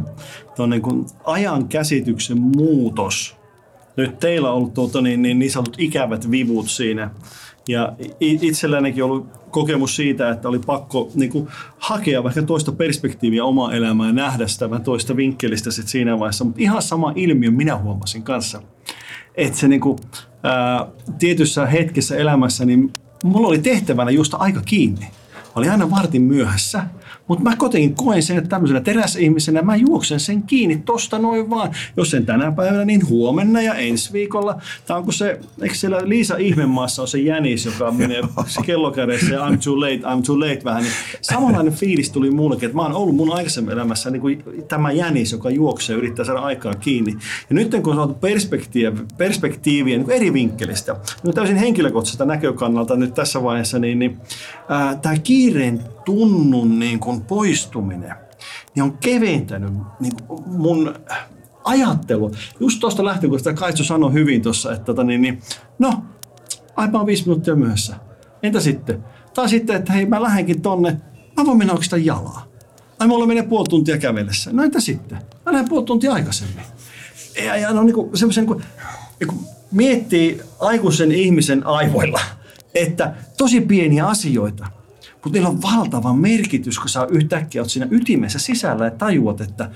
[0.55, 3.35] tuo niin kuin ajan käsityksen muutos.
[3.95, 7.09] Nyt teillä on ollut tuota, niin, niin, niin sanotut ikävät vivut siinä.
[7.67, 11.47] Ja itsellänikin ollut kokemus siitä, että oli pakko niin kuin,
[11.77, 16.43] hakea vaikka toista perspektiiviä omaa elämää nähdä sitä vähän toista vinkkelistä sit siinä vaiheessa.
[16.43, 18.61] Mutta ihan sama ilmiö minä huomasin kanssa.
[19.35, 19.97] Että se niin kuin,
[20.43, 20.87] ää,
[21.19, 25.05] tietyssä hetkessä elämässä, niin mulla oli tehtävänä just aika kiinni.
[25.33, 26.83] Mä olin aina vartin myöhässä
[27.27, 31.71] mutta mä kotiin koen sen, että tämmöisenä teräsihmisenä mä juoksen sen kiinni tosta noin vaan.
[31.97, 34.61] Jos sen tänä päivänä, niin huomenna ja ensi viikolla.
[34.85, 38.21] Tämä onko se, eikö siellä Liisa Ihmemaassa on se jänis, joka menee
[38.65, 40.83] kellokädessä ja I'm too late, I'm too late vähän.
[40.83, 44.91] Niin samanlainen fiilis tuli mullekin, että mä oon ollut mun aikaisemmin elämässä niin kuin tämä
[44.91, 47.11] jänis, joka juoksee ja yrittää saada aikaa kiinni.
[47.49, 53.13] Ja nyt kun on saatu perspektiiviä, perspektiiviä niin eri vinkkelistä, niin täysin henkilökohtaisesta näkökannalta nyt
[53.13, 54.17] tässä vaiheessa, niin, niin
[55.01, 58.15] tämä kiireen tunnun niin kuin poistuminen
[58.75, 60.13] niin on keventänyt niin
[60.45, 60.95] mun
[61.63, 62.31] ajattelu.
[62.59, 65.41] Just tuosta lähtien, kun sitä Kaitsu sanoi hyvin tuossa, että tota, niin, niin,
[65.79, 65.93] no,
[66.75, 67.95] aipa on viisi minuuttia myöhässä.
[68.43, 69.03] Entä sitten?
[69.33, 70.97] Tai sitten, että hei, mä lähdenkin tonne,
[71.37, 72.47] mä voin mennä oikeastaan jalaa.
[72.99, 74.51] Ai mulla menee puoli tuntia kävellessä.
[74.53, 75.17] No entä sitten?
[75.45, 76.63] Mä lähden puoli tuntia aikaisemmin.
[77.45, 78.61] Ja, ja no niin kuin, semmoisen, kun,
[79.19, 79.39] niin kun
[79.71, 82.19] miettii aikuisen ihmisen aivoilla,
[82.75, 84.67] että tosi pieniä asioita,
[85.25, 89.69] mutta niillä on valtava merkitys, kun sä yhtäkkiä oot siinä ytimessä sisällä ja tajuat, että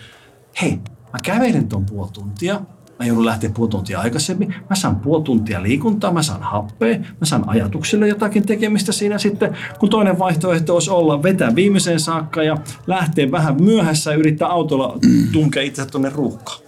[0.61, 0.79] hei,
[1.13, 2.61] mä kävelen ton puoli tuntia,
[2.99, 7.25] mä joudun lähteä puoli tuntia aikaisemmin, mä saan puoli tuntia liikuntaa, mä saan happea, mä
[7.25, 12.57] saan ajatuksille jotakin tekemistä siinä sitten, kun toinen vaihtoehto olisi olla vetää viimeiseen saakka ja
[12.87, 14.97] lähteä vähän myöhässä ja yrittää autolla
[15.31, 16.61] tunkea itse tuonne ruuhkaan.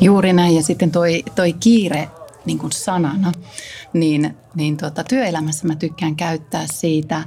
[0.00, 0.56] Juuri näin.
[0.56, 2.08] Ja sitten toi, toi kiire
[2.44, 3.32] niin kuin sanana,
[3.92, 7.24] niin, niin tota, työelämässä mä tykkään käyttää siitä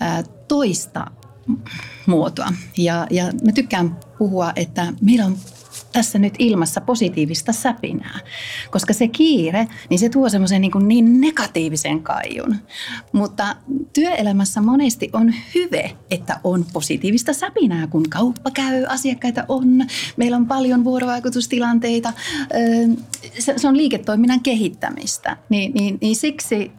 [0.00, 1.10] ää, toista
[2.06, 2.52] muotoa.
[2.76, 5.36] Ja, ja mä tykkään puhua, että meillä on
[5.92, 8.20] tässä nyt ilmassa positiivista säpinää.
[8.70, 12.56] Koska se kiire, niin se tuo semmoisen niin, niin negatiivisen kaijun.
[13.12, 13.56] Mutta
[13.92, 20.46] työelämässä monesti on hyve, että on positiivista säpinää, kun kauppa käy, asiakkaita on, meillä on
[20.46, 22.12] paljon vuorovaikutustilanteita.
[23.56, 25.36] Se on liiketoiminnan kehittämistä.
[25.48, 26.70] Niin, niin, niin siksi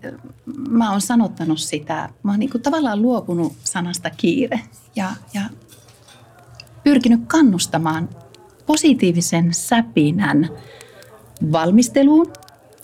[0.69, 4.59] mä oon sanottanut sitä, mä oon niin kuin tavallaan luopunut sanasta kiire
[4.95, 5.41] ja, ja
[6.83, 8.09] pyrkinyt kannustamaan
[8.69, 10.49] positiivisen säpinän
[11.51, 12.33] valmisteluun,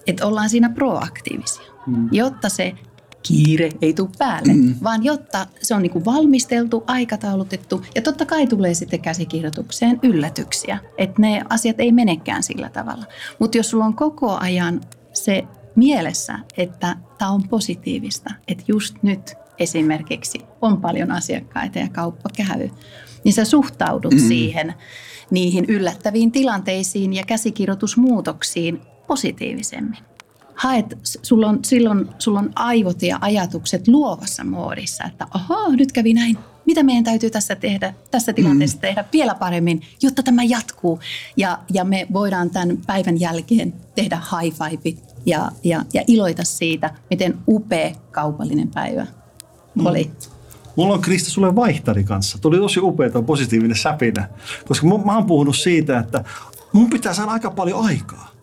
[0.08, 2.10] että ollaan siinä proaktiivisia, mm.
[2.12, 2.74] jotta se
[3.24, 4.76] kiire ei tule päälle, mm.
[4.84, 11.22] vaan jotta se on niin valmisteltu, aikataulutettu ja totta kai tulee sitten käsikirjoitukseen yllätyksiä, että
[11.22, 13.06] ne asiat ei menekään sillä tavalla.
[13.40, 14.82] Mutta jos sulla on koko ajan
[15.14, 15.44] se
[15.76, 22.70] mielessä, että tämä on positiivista, että just nyt esimerkiksi on paljon asiakkaita ja kauppa käy,
[23.24, 24.20] niin sä suhtaudut mm.
[24.20, 24.74] siihen
[25.32, 30.00] niihin yllättäviin tilanteisiin ja käsikirjoitusmuutoksiin positiivisemmin.
[30.56, 36.14] Haet, sulla on, silloin sulla on aivot ja ajatukset luovassa muodissa, että ahaa, nyt kävi
[36.14, 36.38] näin.
[36.66, 38.82] Mitä meidän täytyy tässä tehdä, tässä tilanteessa mm.
[38.82, 41.00] tehdä vielä paremmin, jotta tämä jatkuu.
[41.38, 46.94] Ja, ja me voidaan tämän päivän jälkeen tehdä high five ja, ja, ja iloita siitä,
[47.10, 49.08] miten upea kaupallinen päivä
[49.76, 49.86] mm.
[49.86, 50.12] oli.
[50.76, 52.38] Mulla on Krista sulle vaihtari kanssa.
[52.42, 54.30] Tuli tosi upeaa positiivinen säpinä.
[54.68, 56.24] Koska mä, mä oon puhunut siitä, että
[56.74, 58.36] mun pitää saada aika paljon aikaa.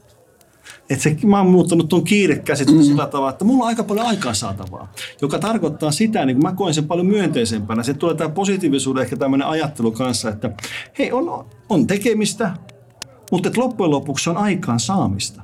[0.90, 2.86] Et se, mä oon muuttanut tuon kiirekäsityksen mm.
[2.86, 4.92] sillä tavalla, että mulla on aika paljon aikaa saatavaa.
[5.22, 7.82] Joka tarkoittaa sitä, niin mä koen sen paljon myönteisempänä.
[7.82, 10.50] Se tulee tämä positiivisuuden ehkä tämmöinen ajattelu kanssa, että
[10.98, 12.56] hei, on, on tekemistä,
[13.30, 15.42] mutta et loppujen lopuksi on aikaan saamista.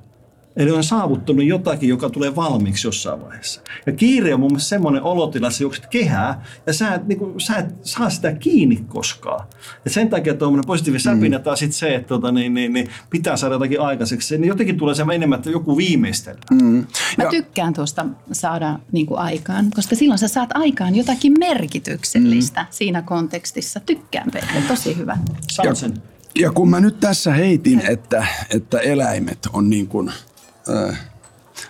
[0.58, 3.60] Eli on saavuttanut jotakin, joka tulee valmiiksi jossain vaiheessa.
[3.86, 7.18] Ja kiire on mun mielestä semmoinen olotila, että sä juokset kehää ja sä et, niin
[7.18, 9.46] kuin, sä et saa sitä kiinni koskaan.
[9.86, 11.44] Et sen takia tuommoinen positiivinen säpinä mm.
[11.44, 14.38] taas sit se, että tota, niin, niin, niin, pitää saada jotakin aikaiseksi.
[14.38, 16.40] Niin jotenkin tulee se enemmän, että joku viimeistellä.
[16.50, 16.86] Mm.
[17.18, 17.30] Mä ja...
[17.30, 22.66] tykkään tuosta saada niin kuin aikaan, koska silloin sä saat aikaan jotakin merkityksellistä mm.
[22.70, 23.80] siinä kontekstissa.
[23.80, 25.18] Tykkään Peter, tosi hyvä.
[25.50, 25.94] Saan sen.
[26.38, 30.12] Ja kun mä nyt tässä heitin, että, että eläimet on niin kuin–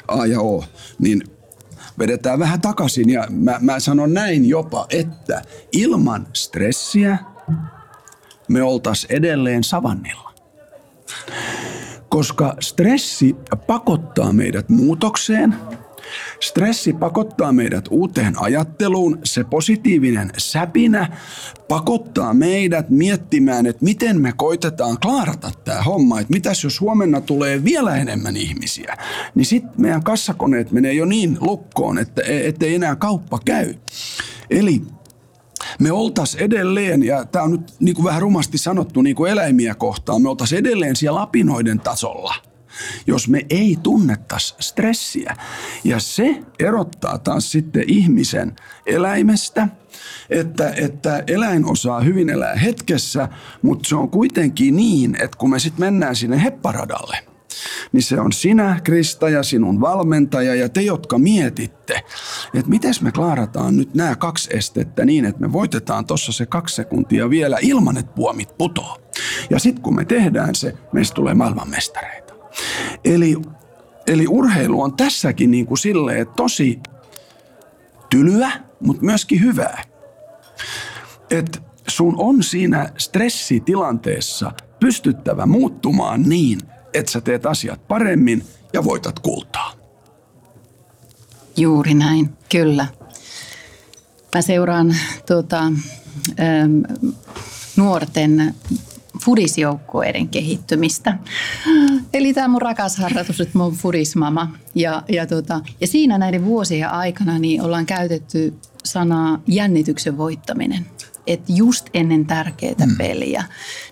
[0.08, 0.64] A ja O,
[0.98, 1.22] niin
[1.98, 7.18] vedetään vähän takaisin ja mä, mä sanon näin jopa, että ilman stressiä
[8.48, 10.32] me oltais edelleen savannilla.
[12.08, 15.54] Koska stressi pakottaa meidät muutokseen–
[16.40, 21.16] Stressi pakottaa meidät uuteen ajatteluun, se positiivinen säpinä
[21.68, 27.64] pakottaa meidät miettimään, että miten me koitetaan klaarata tämä homma, että mitäs jos huomenna tulee
[27.64, 28.96] vielä enemmän ihmisiä,
[29.34, 32.22] niin sitten meidän kassakoneet menee jo niin lukkoon, että
[32.66, 33.74] ei enää kauppa käy.
[34.50, 34.82] Eli
[35.78, 39.74] me oltas edelleen, ja tämä on nyt niin kuin vähän rumasti sanottu niin kuin eläimiä
[39.74, 42.34] kohtaan, me oltas edelleen siellä lapinoiden tasolla–
[43.06, 45.36] jos me ei tunnettaisi stressiä.
[45.84, 49.68] Ja se erottaa taas sitten ihmisen eläimestä,
[50.30, 53.28] että, että eläin osaa hyvin elää hetkessä,
[53.62, 57.16] mutta se on kuitenkin niin, että kun me sitten mennään sinne hepparadalle,
[57.92, 62.02] niin se on sinä, Krista, ja sinun valmentaja ja te, jotka mietitte,
[62.54, 66.74] että miten me klaarataan nyt nämä kaksi estettä niin, että me voitetaan tuossa se kaksi
[66.74, 68.98] sekuntia vielä ilman, että puomit putoo.
[69.50, 72.27] Ja sitten kun me tehdään se, meistä tulee maailmanmestareita.
[73.04, 73.36] Eli,
[74.06, 76.80] eli urheilu on tässäkin niin kuin silleen tosi
[78.10, 79.84] tylyä, mutta myöskin hyvää.
[81.30, 86.60] Et sun on siinä stressitilanteessa pystyttävä muuttumaan niin,
[86.94, 89.72] että sä teet asiat paremmin ja voitat kultaa.
[91.56, 92.86] Juuri näin, kyllä.
[94.34, 96.82] Mä seuraan tuota, ähm,
[97.76, 98.54] nuorten
[99.28, 101.18] fudisjoukkueiden kehittymistä.
[102.14, 104.52] Eli tämä mun rakas harrastus, että mä oon fudismama.
[104.74, 108.54] Ja, ja, tota, ja siinä näiden vuosien aikana niin ollaan käytetty
[108.84, 110.86] sanaa jännityksen voittaminen.
[111.26, 112.96] Että just ennen tärkeää mm.
[112.98, 113.44] peliä,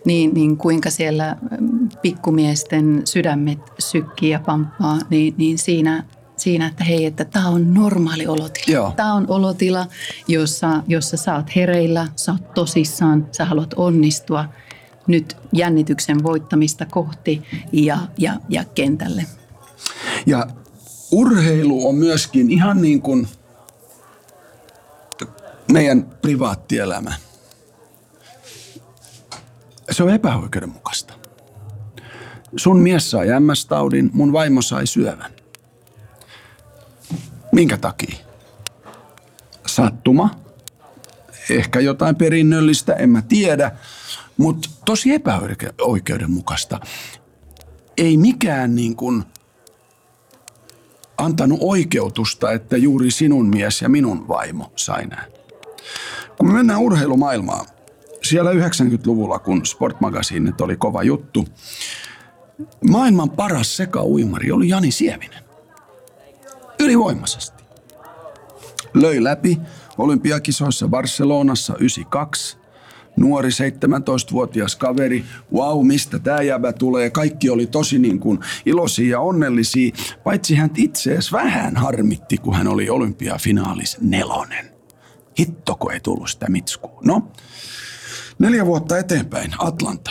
[0.05, 6.05] niin, niin kuinka siellä mm, pikkumiesten sydämet sykkii ja pamppaa, niin, niin siinä
[6.37, 8.93] siinä, että hei, että tämä on normaali olotila.
[8.97, 9.87] Tämä on olotila,
[10.29, 14.45] jossa, jossa sä oot hereillä, sä oot tosissaan, sä haluat onnistua–
[15.07, 17.43] nyt jännityksen voittamista kohti
[17.73, 19.27] ja, ja, ja kentälle.
[20.27, 20.47] Ja
[21.13, 23.29] urheilu on myöskin ihan niin kuin
[25.73, 27.15] meidän privaattielämä.
[29.91, 31.15] Se on epäoikeudenmukaista.
[32.57, 35.33] Sun mies sai MS-taudin, mun vaimo sai syövän.
[37.53, 38.17] Minkä takia?
[39.67, 40.31] Sattuma.
[41.51, 43.73] Ehkä jotain perinnöllistä, en mä tiedä.
[44.37, 46.81] Mutta tosi epäoikeudenmukaista.
[47.97, 49.25] Ei mikään niin kuin
[51.19, 55.33] antanut oikeutusta, että juuri sinun mies ja minun vaimo sai näin.
[56.39, 57.67] Kun me mennään urheilumaailmaan,
[58.23, 61.49] siellä 90-luvulla, kun Sportmagasiinit oli kova juttu,
[62.91, 65.45] maailman paras sekauimari oli Jani Sievinen.
[66.81, 67.65] Ylivoimaisesti.
[68.95, 69.61] Löi läpi
[69.99, 72.57] olympiakisoissa Barcelonassa 92.
[73.17, 77.11] Nuori 17-vuotias kaveri, wow, mistä tämä jäbä tulee.
[77.11, 82.69] Kaikki oli tosi niin kuin iloisia ja onnellisia, paitsi hän itse vähän harmitti, kun hän
[82.69, 84.71] oli olympiafinaalis nelonen.
[85.39, 87.01] Hittoko ei tullut sitä mitskua.
[87.05, 87.33] No,
[88.39, 90.11] neljä vuotta eteenpäin, Atlanta.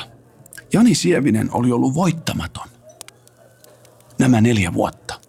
[0.74, 2.68] Jani Sievinen oli ollut voittamaton.
[4.20, 5.20] Nämä neljä vuotta.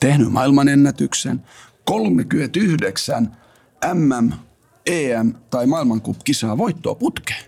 [0.00, 1.42] Tehnyt maailmanennätyksen,
[1.84, 3.36] 39
[3.94, 4.32] MM,
[4.86, 7.44] EM tai maailmankup-kisaa voittoa putkeen.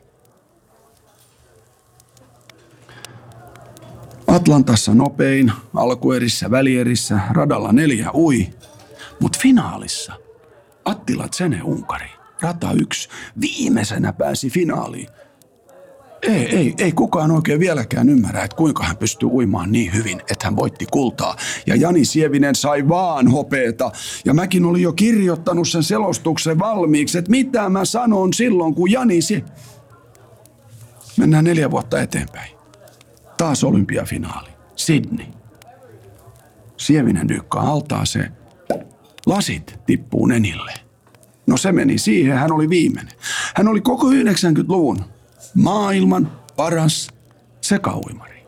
[4.27, 8.51] Atlantassa nopein, alkuerissä, välierissä, radalla neljä ui,
[9.21, 10.13] mutta finaalissa
[10.85, 12.11] Attila Tsene Unkari,
[12.41, 13.09] rata yksi,
[13.41, 15.09] viimeisenä pääsi finaaliin.
[16.29, 20.45] Ei, ei, ei kukaan oikein vieläkään ymmärrä, että kuinka hän pystyy uimaan niin hyvin, että
[20.45, 21.37] hän voitti kultaa.
[21.67, 23.91] Ja Jani Sievinen sai vaan hopeeta.
[24.25, 29.23] Ja mäkin olin jo kirjoittanut sen selostuksen valmiiksi, että mitä mä sanon silloin, kun Jani
[29.23, 29.45] Sie...
[31.17, 32.51] Mennään neljä vuotta eteenpäin.
[33.37, 34.49] Taas olympiafinaali.
[34.77, 35.27] Sydney.
[36.77, 38.33] Sievinen dyykkaa altaaseen.
[39.27, 40.73] Lasit tippuu nenille.
[41.47, 43.13] No se meni siihen, hän oli viimeinen.
[43.55, 45.05] Hän oli koko 90-luvun
[45.55, 47.09] maailman paras
[47.61, 48.47] sekauimari.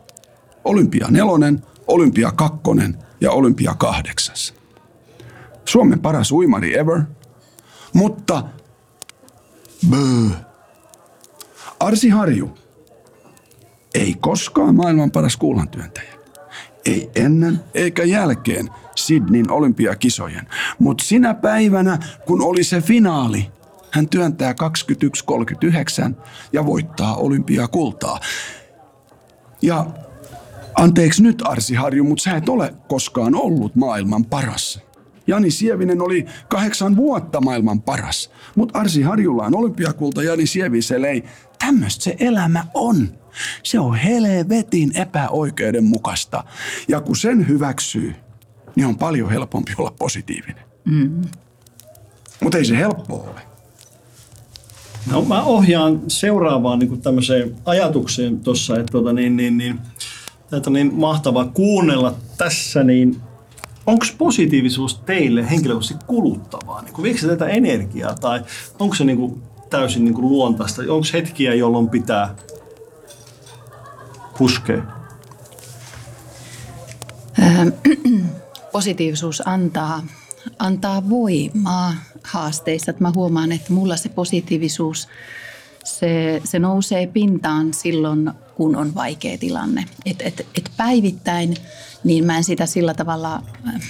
[0.64, 4.54] Olympia nelonen, Olympia kakkonen ja Olympia kahdeksas.
[5.64, 7.02] Suomen paras uimari ever,
[7.92, 8.44] mutta
[9.90, 10.28] böö.
[11.80, 12.58] Arsi Harju
[13.94, 16.14] ei koskaan maailman paras kuulantyöntäjä.
[16.84, 20.48] Ei ennen eikä jälkeen Sydneyn olympiakisojen.
[20.78, 23.50] Mutta sinä päivänä, kun oli se finaali,
[23.90, 24.54] hän työntää
[26.12, 26.14] 21.39
[26.52, 28.20] ja voittaa olympiakultaa.
[29.62, 29.86] Ja
[30.74, 34.86] anteeksi nyt Arsi Harju, mutta sä et ole koskaan ollut maailman paras.
[35.26, 38.30] Jani Sievinen oli kahdeksan vuotta maailman paras.
[38.56, 41.24] Mutta Arsi Harjulla on olympiakulta, Jani Sieviselle ei.
[41.58, 43.08] Tämmöistä se elämä on.
[43.62, 46.44] Se on helvetin epäoikeudenmukaista.
[46.88, 48.14] Ja kun sen hyväksyy,
[48.76, 50.64] niin on paljon helpompi olla positiivinen.
[50.84, 51.22] Mm.
[52.40, 53.55] Mutta ei se helppo ole.
[55.10, 59.78] No mä ohjaan seuraavaan niin tämmöiseen ajatukseen tuossa, että tota, niin, niin, niin,
[60.52, 63.20] että niin mahtavaa kuunnella tässä, niin
[63.86, 66.82] onko positiivisuus teille henkilökohtaisesti kuluttavaa?
[66.82, 68.40] Niin viekö se tätä energiaa tai
[68.78, 70.82] onko se niin kuin täysin niin kuin luontaista?
[70.82, 72.36] Onko hetkiä, jolloin pitää
[74.38, 74.82] puskea?
[77.42, 77.68] Ähm,
[78.72, 80.02] positiivisuus antaa,
[80.58, 81.94] antaa voimaa
[82.26, 82.90] haasteissa.
[82.90, 85.08] Että mä huomaan, että mulla se positiivisuus,
[85.84, 89.84] se, se nousee pintaan silloin, kun on vaikea tilanne.
[90.06, 91.54] Et, et, et päivittäin,
[92.04, 93.80] niin mä en sitä sillä tavalla äh,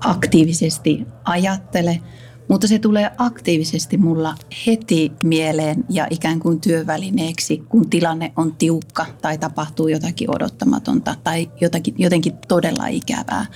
[0.00, 2.00] aktiivisesti ajattele,
[2.48, 4.34] mutta se tulee aktiivisesti mulla
[4.66, 11.50] heti mieleen ja ikään kuin työvälineeksi, kun tilanne on tiukka tai tapahtuu jotakin odottamatonta tai
[11.60, 13.46] jotakin, jotenkin todella ikävää,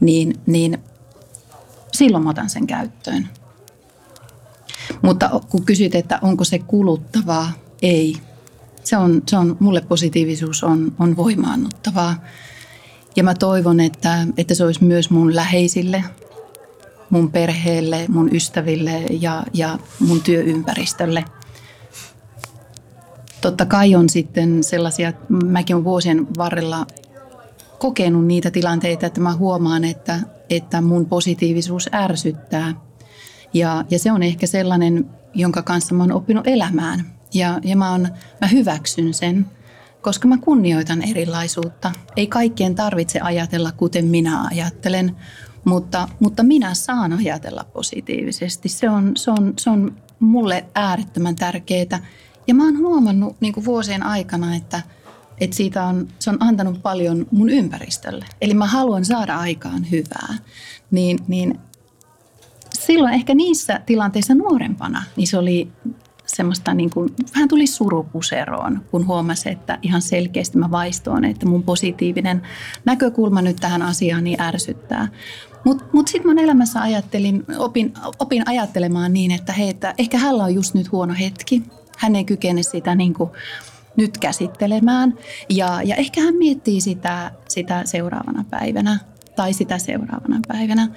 [0.00, 0.78] niin, niin
[1.92, 3.28] silloin mä otan sen käyttöön.
[5.02, 8.16] Mutta kun kysyt, että onko se kuluttavaa, ei.
[8.84, 12.24] Se on, se on mulle positiivisuus on, on voimaannuttavaa.
[13.16, 16.04] Ja mä toivon, että, että se olisi myös mun läheisille,
[17.10, 21.24] mun perheelle, mun ystäville ja, ja mun työympäristölle.
[23.40, 25.12] Totta kai on sitten sellaisia,
[25.44, 26.86] mäkin olen vuosien varrella
[27.78, 30.20] kokenut niitä tilanteita, että mä huomaan, että,
[30.50, 32.74] että mun positiivisuus ärsyttää.
[33.54, 37.12] Ja, ja se on ehkä sellainen, jonka kanssa mä oon oppinut elämään.
[37.34, 38.08] Ja, ja mä, on,
[38.40, 39.46] mä hyväksyn sen,
[40.02, 41.92] koska mä kunnioitan erilaisuutta.
[42.16, 45.16] Ei kaikkien tarvitse ajatella, kuten minä ajattelen,
[45.64, 48.68] mutta, mutta minä saan ajatella positiivisesti.
[48.68, 52.06] Se on, se on, se on mulle äärettömän tärkeää.
[52.46, 54.82] Ja mä oon huomannut niin vuosien aikana, että,
[55.40, 58.24] että siitä on, se on antanut paljon mun ympäristölle.
[58.40, 60.38] Eli mä haluan saada aikaan hyvää.
[60.90, 61.58] Niin, niin
[62.74, 65.68] silloin ehkä niissä tilanteissa nuorempana, niin se oli
[66.26, 71.62] semmoista niin kuin, vähän tuli surupuseroon, kun huomasi, että ihan selkeästi mä vaistoon, että mun
[71.62, 72.42] positiivinen
[72.84, 75.08] näkökulma nyt tähän asiaan niin ärsyttää.
[75.64, 80.18] Mutta mut, mut sitten mun elämässä ajattelin, opin, opin ajattelemaan niin, että hei, että ehkä
[80.18, 81.62] hänellä on just nyt huono hetki.
[81.98, 83.30] Hän ei kykene sitä niin kuin
[83.96, 85.14] nyt käsittelemään.
[85.48, 88.98] Ja, ja ehkä hän miettii sitä, sitä seuraavana päivänä
[89.36, 90.88] tai sitä seuraavana päivänä.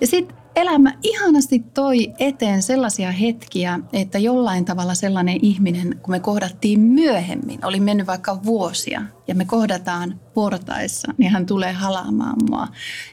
[0.00, 6.20] Ja sitten elämä ihanasti toi eteen sellaisia hetkiä, että jollain tavalla sellainen ihminen, kun me
[6.20, 12.68] kohdattiin myöhemmin, oli mennyt vaikka vuosia ja me kohdataan portaissa, niin hän tulee halaamaan mua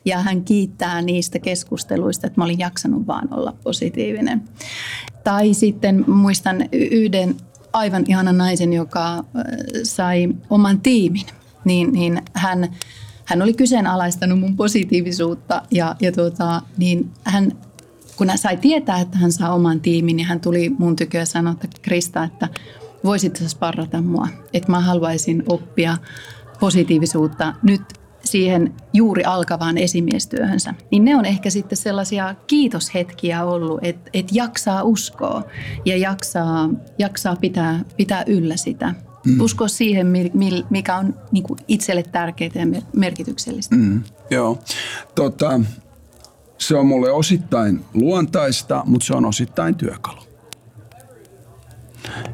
[0.05, 4.43] ja hän kiittää niistä keskusteluista, että mä olin jaksanut vaan olla positiivinen.
[5.23, 7.35] Tai sitten muistan yhden
[7.74, 9.24] aivan ihanan naisen, joka
[9.84, 11.26] sai oman tiimin,
[11.65, 12.69] niin, niin hän
[13.32, 17.51] hän oli kyseenalaistanut mun positiivisuutta ja, ja tuota, niin hän,
[18.15, 21.26] kun hän sai tietää, että hän saa oman tiimin, niin hän tuli mun tykö ja
[21.26, 22.47] sanoi, että Krista, että
[23.03, 25.97] voisit sä sparrata mua, että mä haluaisin oppia
[26.59, 27.82] positiivisuutta nyt
[28.32, 34.84] siihen juuri alkavaan esimiestyöhönsä, niin ne on ehkä sitten sellaisia kiitoshetkiä ollut, että, että jaksaa
[34.84, 35.43] uskoa
[35.86, 38.93] ja jaksaa, jaksaa pitää, pitää yllä sitä
[39.25, 39.41] Mm.
[39.41, 40.07] Usko siihen,
[40.69, 43.75] mikä on niin kuin itselle tärkeää ja merkityksellistä.
[43.75, 44.03] Mm.
[44.29, 44.59] Joo.
[45.15, 45.61] Tota,
[46.57, 50.21] se on mulle osittain luontaista, mutta se on osittain työkalu.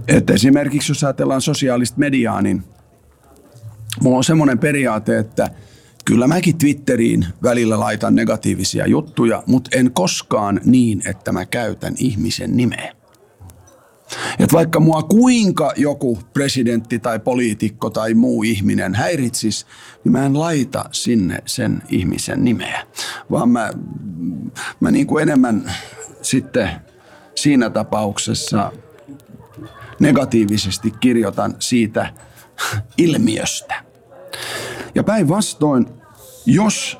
[0.07, 2.63] Et esimerkiksi jos ajatellaan sosiaalista mediaa, niin
[4.01, 5.51] mulla on semmoinen periaate, että
[6.07, 12.57] kyllä mäkin Twitteriin välillä laitan negatiivisia juttuja, mutta en koskaan niin, että mä käytän ihmisen
[12.57, 12.93] nimeä.
[14.39, 19.65] Että vaikka mua kuinka joku presidentti tai poliitikko tai muu ihminen häiritsisi,
[20.03, 22.87] niin mä en laita sinne sen ihmisen nimeä,
[23.31, 23.73] vaan mä,
[24.79, 25.71] mä niin kuin enemmän
[26.21, 26.69] sitten
[27.35, 28.71] siinä tapauksessa
[29.99, 32.13] negatiivisesti kirjoitan siitä
[32.97, 33.83] ilmiöstä.
[34.95, 35.96] Ja päinvastoin,
[36.47, 36.97] jos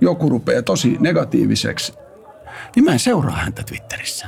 [0.00, 1.92] joku rupeaa tosi negatiiviseksi,
[2.76, 4.26] niin mä en seuraa häntä Twitterissä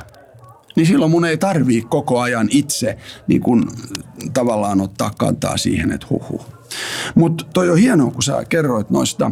[0.75, 2.97] niin silloin mun ei tarvii koko ajan itse
[3.27, 3.71] niin kun,
[4.33, 6.45] tavallaan ottaa kantaa siihen, että huhu.
[7.15, 9.31] Mutta toi on hienoa, kun sä kerroit noista,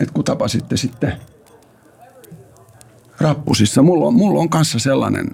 [0.00, 1.12] että kun tapasitte sitten
[3.20, 3.82] rappusissa.
[3.82, 5.30] Mulla on, mulla on kanssa sellainen,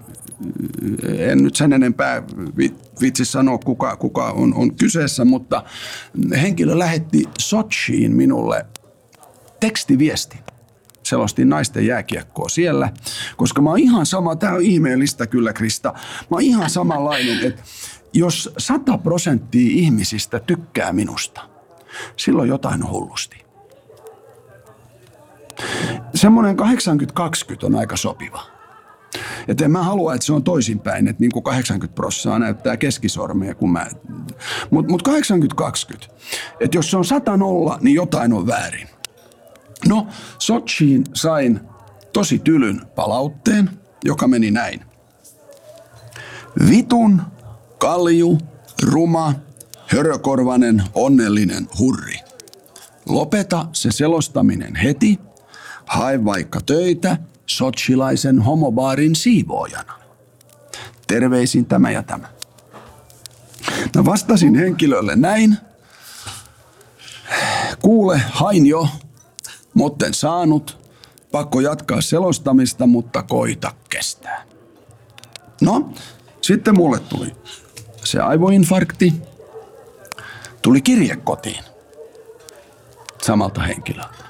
[1.18, 2.22] en nyt sen enempää
[3.00, 5.64] vitsi sanoa, kuka, kuka on, on kyseessä, mutta
[6.42, 8.66] henkilö lähetti Sochiin minulle
[9.64, 10.38] tekstiviesti
[11.02, 12.92] selostin naisten jääkiekkoa siellä,
[13.36, 15.92] koska mä oon ihan sama, tämä on ihmeellistä kyllä Krista,
[16.30, 17.62] mä oon ihan samanlainen, että
[18.12, 21.40] jos 100 prosenttia ihmisistä tykkää minusta,
[22.16, 23.44] silloin jotain on hullusti.
[26.14, 26.62] Semmoinen 80-20
[27.62, 28.42] on aika sopiva.
[29.48, 33.54] Että en mä halua, että se on toisinpäin, että niin kuin 80 prosenttia näyttää keskisormia,
[33.54, 33.86] kun mä...
[34.70, 35.12] Mutta mut 80-20.
[36.60, 37.04] Että jos se on
[37.74, 38.93] 100-0, niin jotain on väärin.
[39.88, 40.06] No,
[40.38, 41.60] Sochiin sain
[42.12, 43.70] tosi tylyn palautteen,
[44.04, 44.84] joka meni näin.
[46.68, 47.22] Vitun,
[47.78, 48.38] kalju,
[48.82, 49.34] ruma,
[49.86, 52.18] hörökorvanen, onnellinen hurri.
[53.06, 55.20] Lopeta se selostaminen heti.
[55.86, 57.16] Hae vaikka töitä
[57.46, 59.92] sochilaisen homobaarin siivoojana.
[61.06, 62.28] Terveisin tämä ja tämä.
[63.96, 65.56] Mä vastasin henkilölle näin.
[67.82, 68.88] Kuule, hain jo
[69.74, 70.78] Motten saanut,
[71.32, 74.44] pakko jatkaa selostamista, mutta koita kestää.
[75.60, 75.92] No,
[76.40, 77.32] sitten mulle tuli
[78.04, 79.12] se aivoinfarkti.
[80.62, 81.64] Tuli kirje kotiin
[83.22, 84.24] samalta henkilöltä,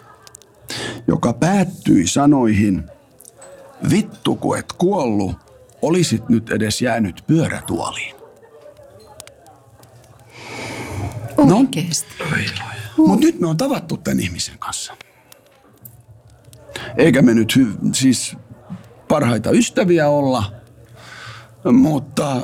[1.06, 2.84] joka päättyi sanoihin,
[3.90, 5.34] vittu kun et kuollu,
[5.82, 8.14] olisit nyt edes jäänyt pyörätuoliin.
[11.36, 12.08] Oikeesti?
[12.98, 14.96] No, mutta nyt me on tavattu tämän ihmisen kanssa.
[16.96, 18.36] Eikä me nyt hy- siis
[19.08, 20.52] parhaita ystäviä olla,
[21.72, 22.40] mutta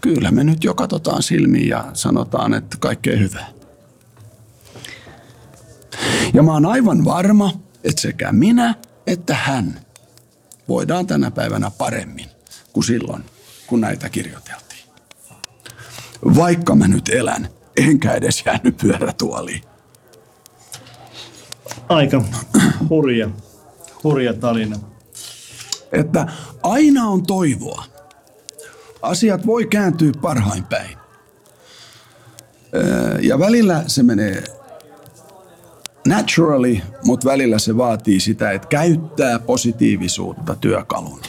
[0.00, 3.48] kyllä me nyt jo katsotaan silmiin ja sanotaan, että kaikkea hyvää.
[6.34, 8.74] Ja mä oon aivan varma, että sekä minä
[9.06, 9.80] että hän
[10.68, 12.26] voidaan tänä päivänä paremmin
[12.72, 13.24] kuin silloin,
[13.66, 14.84] kun näitä kirjoiteltiin.
[16.36, 19.62] Vaikka mä nyt elän, enkä edes jäänyt pyörätuoliin.
[21.88, 22.24] Aika
[22.90, 23.30] hurja,
[24.04, 24.76] hurja tarina.
[25.92, 26.26] Että
[26.62, 27.84] aina on toivoa.
[29.02, 30.96] asiat voi kääntyä parhain päin.
[32.74, 34.44] Öö, Ja välillä se menee
[36.08, 41.26] naturally, mutta välillä se vaatii sitä, että käyttää positiivisuutta työkaluna.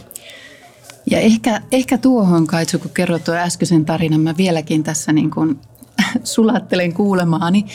[1.11, 5.59] Ja ehkä, ehkä tuohon, Kaitsu, kun kerroit tuo äskeisen tarinan, mä vieläkin tässä niin kuin
[6.23, 7.65] sulattelen kuulemaani,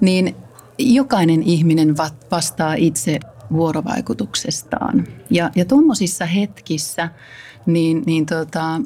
[0.00, 0.36] niin
[0.78, 3.20] jokainen ihminen va- vastaa itse
[3.52, 5.06] vuorovaikutuksestaan.
[5.30, 7.08] Ja, ja tuommoisissa hetkissä
[7.66, 8.80] niin, niin tota,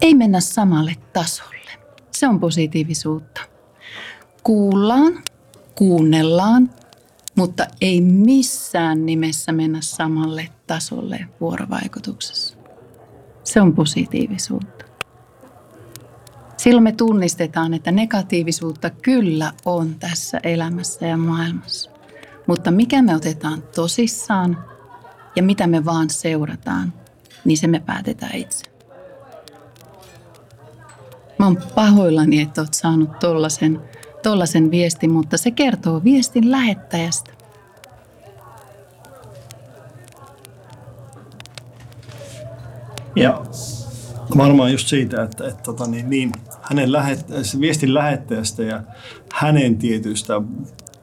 [0.00, 1.70] ei mennä samalle tasolle.
[2.10, 3.40] Se on positiivisuutta.
[4.42, 5.22] Kuullaan,
[5.74, 6.70] kuunnellaan,
[7.34, 12.56] mutta ei missään nimessä mennä samalle tasolle vuorovaikutuksessa.
[13.44, 14.75] Se on positiivisuutta.
[16.66, 21.90] Silloin me tunnistetaan, että negatiivisuutta kyllä on tässä elämässä ja maailmassa.
[22.46, 24.64] Mutta mikä me otetaan tosissaan
[25.36, 26.92] ja mitä me vaan seurataan,
[27.44, 28.64] niin se me päätetään itse.
[31.38, 33.80] Mä oon pahoillani, että oot saanut tollasen,
[34.22, 37.32] tollasen viestin, mutta se kertoo viestin lähettäjästä.
[43.16, 43.42] Ja
[44.36, 46.32] varmaan just siitä, että, että tota, niin, niin,
[46.70, 48.82] hänen lähet, se viestin lähettäjästä ja
[49.32, 50.42] hänen tietystä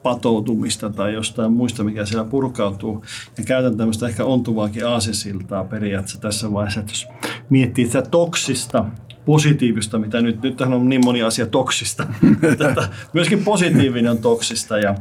[0.02, 3.04] patoutumista tai jostain muista, mikä siellä purkautuu.
[3.38, 7.06] Ja käytän tämmöistä ehkä ontuvaakin aasisiltaa periaatteessa tässä vaiheessa, että jos
[7.50, 8.84] miettii sitä toksista,
[9.26, 12.06] positiivista, mitä nyt, nyt on niin moni asia toksista.
[12.58, 14.78] Tätä, myöskin positiivinen on toksista.
[14.78, 14.94] Ja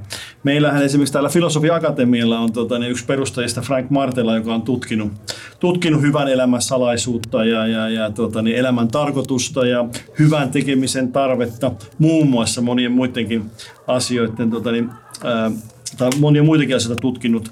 [0.43, 5.11] meillähän esimerkiksi täällä Filosofia Akatemialla on tota, niin yksi perustajista Frank Martela, joka on tutkinut,
[5.59, 9.85] tutkinut hyvän elämän salaisuutta ja, ja, ja tota, niin elämän tarkoitusta ja
[10.19, 13.51] hyvän tekemisen tarvetta, muun muassa monien muidenkin
[13.87, 14.89] asioiden, tota, niin,
[15.23, 15.51] ää,
[15.97, 17.51] tai monia muitakin asioita tutkinut,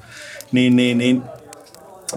[0.52, 1.22] niin, niin, niin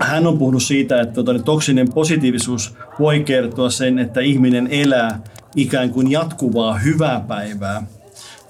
[0.01, 5.23] hän on puhunut siitä, että niin toksinen positiivisuus voi kertoa sen, että ihminen elää
[5.57, 7.87] ikään kuin jatkuvaa hyvää päivää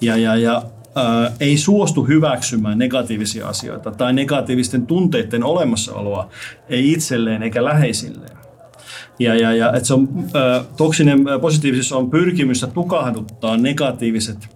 [0.01, 0.63] ja, ja, ja
[0.95, 6.29] ää, ei suostu hyväksymään negatiivisia asioita tai negatiivisten tunteiden olemassaoloa,
[6.69, 8.37] ei itselleen eikä läheisilleen.
[9.19, 14.49] Ja, ja, ja että se on, ää, toksinen ää, positiivisuus on pyrkimystä tukahduttaa negatiiviset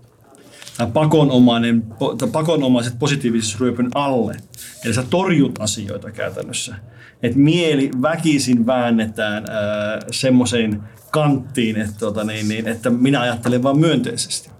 [0.86, 1.84] pakonomainen,
[2.32, 4.36] pakonomaiset positiivisuusryöpyn alle.
[4.84, 6.76] Eli sä torjut asioita käytännössä.
[7.22, 9.44] Et mieli väkisin väännetään
[10.10, 14.50] semmoiseen kanttiin, että, tota, niin, niin, että minä ajattelen vain myönteisesti.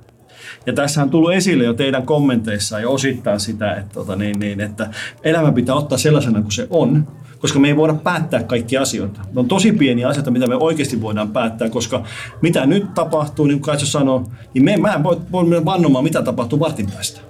[0.66, 4.60] Ja tässä on tullut esille jo teidän kommenteissa ja osittain sitä, että, tota, niin, niin,
[4.60, 4.90] että
[5.22, 7.08] elämä pitää ottaa sellaisena kuin se on,
[7.40, 9.20] koska me ei voida päättää kaikkia asioita.
[9.32, 12.04] Ne on tosi pieniä asioita, mitä me oikeasti voidaan päättää, koska
[12.42, 14.24] mitä nyt tapahtuu, niin kuin Kaitso sanoi,
[14.54, 17.20] niin me, mä en voi, voi vannomaan, mitä tapahtuu vartin päästä.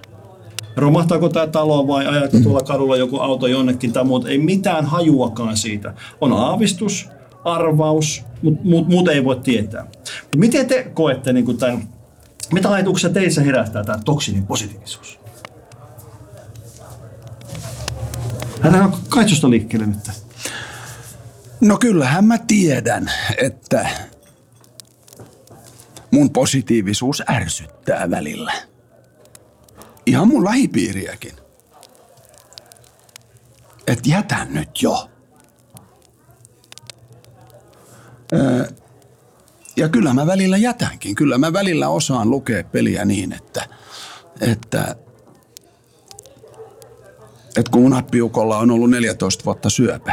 [0.77, 4.29] Romahtaako tämä talo vai ajaako tuolla kadulla joku auto jonnekin tai muuta.
[4.29, 5.95] Ei mitään hajuakaan siitä.
[6.21, 7.09] On aavistus,
[7.45, 9.85] arvaus, mutta muut, muut ei voi tietää.
[10.23, 11.89] Mut miten te koette niin tämän,
[12.53, 15.19] mitä ajatuksia teissä herättää tämä toksinen positiivisuus?
[18.63, 20.11] Lähdetään kaitsusta liikkeelle nyt.
[21.61, 23.89] No kyllähän mä tiedän, että
[26.11, 28.53] mun positiivisuus ärsyttää välillä.
[30.07, 31.33] Ihan mun lähipiiriäkin.
[33.87, 35.11] Et jätä nyt jo.
[38.33, 38.69] Öö,
[39.77, 41.15] ja kyllä mä välillä jätänkin.
[41.15, 43.69] Kyllä mä välillä osaan lukea peliä niin, että,
[44.41, 44.97] että,
[47.59, 50.13] että kun mun appiukolla on ollut 14 vuotta syöpä,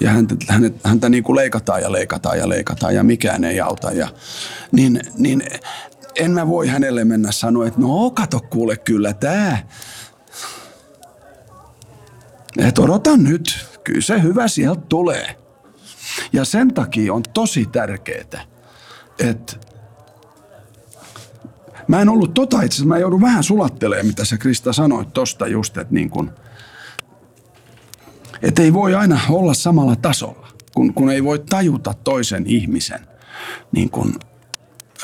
[0.00, 3.92] ja häntä, häntä, häntä niin kuin leikataan ja leikataan ja leikataan ja mikään ei auta.
[3.92, 4.08] Ja,
[4.72, 5.42] niin, niin
[6.16, 9.68] en mä voi hänelle mennä sanoa, että no kato kuule kyllä tää.
[12.58, 15.36] Et odota nyt, kyllä se hyvä sieltä tulee.
[16.32, 18.44] Ja sen takia on tosi tärkeää,
[19.18, 19.56] että
[21.88, 25.46] Mä en ollut tota itse asiassa, mä joudun vähän sulattelemaan, mitä sä Krista sanoit tosta
[25.46, 26.30] just, että niin kun,
[28.42, 33.00] et ei voi aina olla samalla tasolla, kun, kun ei voi tajuta toisen ihmisen.
[33.72, 34.14] Niin kun,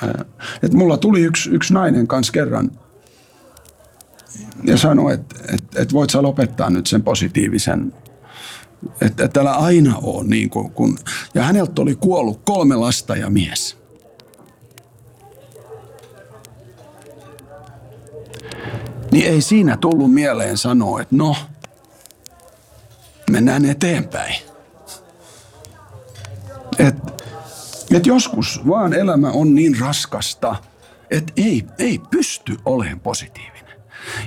[0.03, 0.25] ää,
[0.63, 2.71] et mulla tuli yksi, yksi nainen kanssa kerran
[4.65, 7.93] ja sanoi, että et, et voit sä lopettaa nyt sen positiivisen
[9.01, 10.99] että et älä aina ole niin kuin, kun,
[11.35, 13.80] ja häneltä oli kuollut kolme lasta ja mies.
[19.13, 21.37] Niin ei siinä tullut mieleen sanoa, että no,
[23.31, 24.35] mennään eteenpäin.
[26.79, 26.97] Et,
[27.95, 30.57] et joskus vaan elämä on niin raskasta,
[31.11, 33.81] että ei, ei pysty olemaan positiivinen.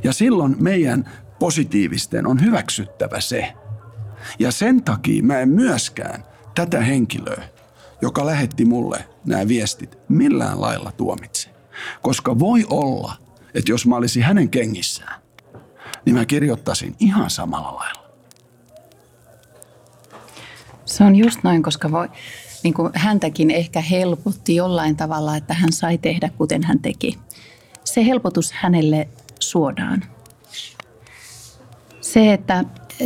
[0.04, 3.54] Ja silloin meidän positiivisten on hyväksyttävä se.
[4.40, 6.24] Ja sen takia mä en myöskään
[6.56, 7.44] tätä henkilöä,
[8.02, 11.50] joka lähetti mulle nämä viestit, millään lailla tuomitse.
[12.02, 13.23] Koska voi olla,
[13.54, 15.22] että jos mä olisin hänen kengissään,
[16.06, 18.04] niin mä kirjoittaisin ihan samalla lailla.
[20.86, 22.10] Se on just noin, koska voi,
[22.64, 27.20] niin kuin häntäkin ehkä helpotti jollain tavalla, että hän sai tehdä kuten hän teki.
[27.84, 29.08] Se helpotus hänelle
[29.40, 30.04] suodaan.
[32.02, 32.64] Se, että
[33.02, 33.06] ö,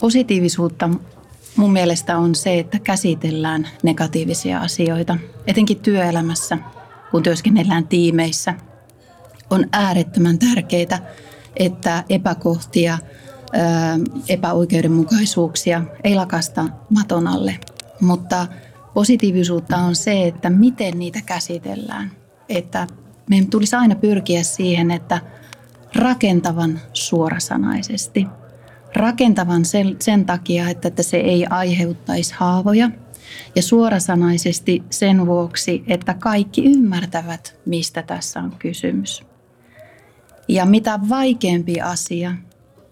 [0.00, 0.90] positiivisuutta
[1.56, 6.58] mun mielestä on se, että käsitellään negatiivisia asioita, etenkin työelämässä,
[7.10, 8.54] kun työskennellään tiimeissä.
[9.50, 10.98] On äärettömän tärkeää,
[11.56, 12.98] että epäkohtia,
[14.28, 17.58] epäoikeudenmukaisuuksia ei lakasta maton alle.
[18.00, 18.46] Mutta
[18.94, 22.10] positiivisuutta on se, että miten niitä käsitellään.
[22.48, 22.86] Että
[23.30, 25.20] meidän tulisi aina pyrkiä siihen, että
[25.94, 28.26] rakentavan suorasanaisesti.
[28.94, 32.90] Rakentavan sen, sen takia, että, että se ei aiheuttaisi haavoja.
[33.56, 39.27] Ja suorasanaisesti sen vuoksi, että kaikki ymmärtävät, mistä tässä on kysymys.
[40.48, 42.32] Ja mitä vaikeampi asia,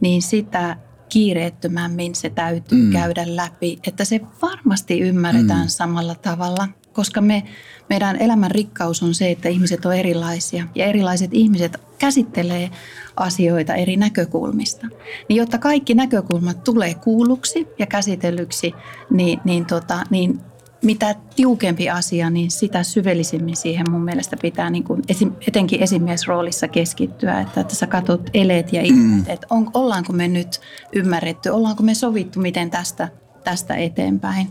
[0.00, 0.76] niin sitä
[1.08, 2.92] kiireettömämmin se täytyy mm.
[2.92, 5.68] käydä läpi, että se varmasti ymmärretään mm.
[5.68, 7.42] samalla tavalla, koska me,
[7.90, 12.70] meidän elämän rikkaus on se, että ihmiset on erilaisia ja erilaiset ihmiset käsittelee
[13.16, 14.86] asioita eri näkökulmista.
[15.28, 18.72] Niin jotta kaikki näkökulmat tulee kuulluksi ja käsitellyksi,
[19.10, 20.40] niin, niin, tota, niin
[20.82, 25.02] mitä tiukempi asia, niin sitä syvällisemmin siihen mun mielestä pitää niin kuin
[25.48, 29.18] etenkin esimiesroolissa keskittyä, että, että sä katsot eleet ja mm.
[29.18, 30.60] että on, ollaanko me nyt
[30.92, 33.08] ymmärretty, ollaanko me sovittu miten tästä,
[33.44, 34.48] tästä eteenpäin.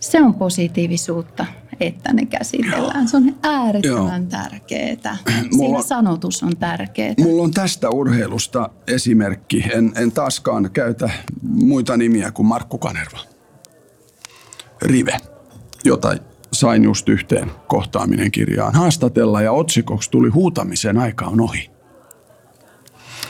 [0.00, 1.46] Se on positiivisuutta,
[1.80, 3.08] että ne käsitellään.
[3.08, 5.16] Se on äärettömän tärkeää.
[5.58, 7.14] Siinä on, sanotus on tärkeää.
[7.18, 9.64] Mulla on tästä urheilusta esimerkki.
[9.74, 11.10] En, en taaskaan käytä
[11.42, 13.18] muita nimiä kuin Markku Kanerva
[14.82, 15.16] rive,
[15.84, 16.16] jota
[16.52, 21.70] sain just yhteen kohtaaminen kirjaan haastatella ja otsikoksi tuli huutamisen aika on ohi.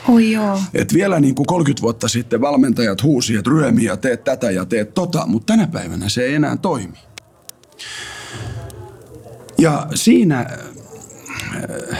[0.09, 0.59] Oi joo.
[0.73, 4.65] Et vielä niin kuin 30 vuotta sitten valmentajat huusi, että ryömi ja teet tätä ja
[4.65, 6.97] teet tota, mutta tänä päivänä se ei enää toimi.
[9.57, 10.39] Ja siinä,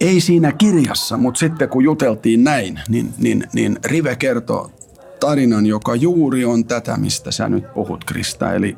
[0.00, 4.70] ei siinä kirjassa, mutta sitten kun juteltiin näin, niin, niin, niin Rive kertoo
[5.20, 8.52] tarinan, joka juuri on tätä, mistä sä nyt puhut, Krista.
[8.52, 8.76] Eli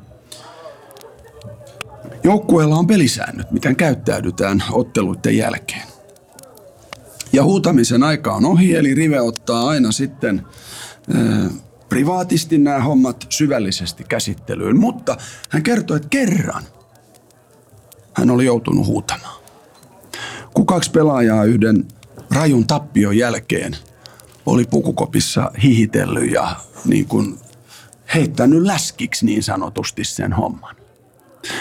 [2.25, 5.87] joukkueella on pelisäännöt, miten käyttäydytään otteluiden jälkeen.
[7.33, 10.47] Ja huutamisen aika on ohi, eli Rive ottaa aina sitten
[11.15, 11.53] äh,
[11.89, 14.81] privaatisti nämä hommat syvällisesti käsittelyyn.
[14.81, 15.17] Mutta
[15.49, 16.63] hän kertoi, että kerran
[18.15, 19.43] hän oli joutunut huutamaan.
[20.55, 21.85] Kun kaksi pelaajaa yhden
[22.31, 23.77] rajun tappion jälkeen–
[24.47, 27.39] oli pukukopissa hihitellyt ja niin kuin
[28.15, 30.77] heittänyt läskiksi niin sanotusti sen homman.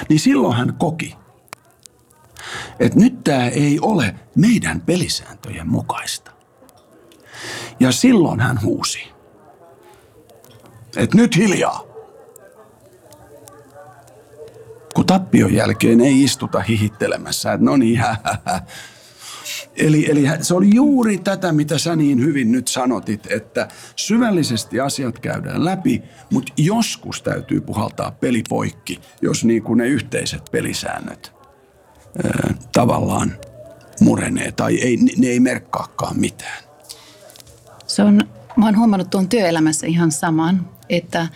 [0.09, 1.15] Niin silloin hän koki,
[2.79, 6.31] että nyt tämä ei ole meidän pelisääntöjen mukaista.
[7.79, 8.99] Ja silloin hän huusi,
[10.95, 11.83] että nyt hiljaa.
[14.95, 18.61] Kun tappion jälkeen ei istuta hihittelemässä, että no niin, hä, hä, hä
[19.75, 25.19] Eli, eli se oli juuri tätä, mitä sä niin hyvin nyt sanotit, että syvällisesti asiat
[25.19, 31.33] käydään läpi, mutta joskus täytyy puhaltaa peli poikki, jos niin kuin ne yhteiset pelisäännöt
[32.23, 33.35] ää, tavallaan
[33.99, 36.63] murenee tai ei, ne ei merkkaakaan mitään.
[37.87, 38.21] Se on,
[38.55, 41.27] mä oon huomannut tuon työelämässä ihan saman, että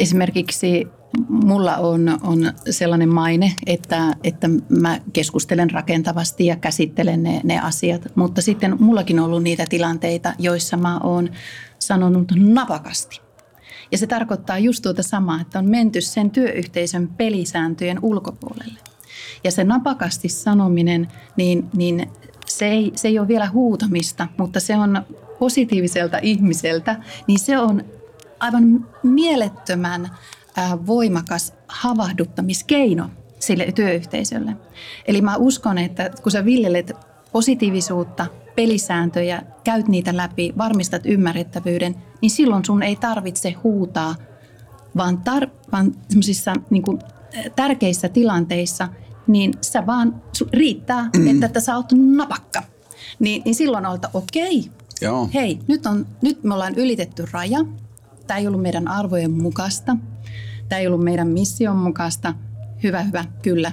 [0.00, 0.86] esimerkiksi
[1.28, 8.02] mulla on, on sellainen maine, että, että mä keskustelen rakentavasti ja käsittelen ne, ne asiat.
[8.14, 11.28] Mutta sitten mullakin on ollut niitä tilanteita, joissa mä oon
[11.78, 13.20] sanonut napakasti.
[13.92, 18.78] Ja se tarkoittaa just tuota samaa, että on menty sen työyhteisön pelisääntöjen ulkopuolelle.
[19.44, 22.10] Ja se napakasti sanominen, niin, niin
[22.46, 25.02] se, ei, se ei ole vielä huutamista, mutta se on
[25.38, 26.96] positiiviselta ihmiseltä,
[27.26, 27.84] niin se on
[28.40, 30.10] aivan mielettömän
[30.86, 34.56] voimakas havahduttamiskeino sille työyhteisölle.
[35.06, 36.92] Eli mä uskon, että kun sä viljelet
[37.32, 44.14] positiivisuutta, pelisääntöjä, käyt niitä läpi, varmistat ymmärrettävyyden, niin silloin sun ei tarvitse huutaa,
[44.96, 45.94] vaan, tar- vaan
[46.70, 46.98] niin kuin,
[47.56, 48.88] tärkeissä tilanteissa,
[49.26, 51.26] niin sä vaan, riittää, mm.
[51.26, 52.62] että, että sä oot napakka.
[53.18, 55.28] Niin, niin silloin että okei, Joo.
[55.34, 57.58] hei, nyt, on, nyt me ollaan ylitetty raja,
[58.26, 59.96] tämä ei ollut meidän arvojen mukaista,
[60.68, 62.34] tämä ei ollut meidän mission mukaista.
[62.82, 63.72] Hyvä, hyvä, kyllä.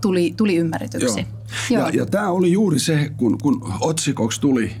[0.00, 1.20] Tuli, tuli ymmärretyksi.
[1.20, 1.26] Joo.
[1.70, 1.88] Joo.
[1.88, 4.72] Ja, ja tämä oli juuri se, kun, kun otsikoksi tuli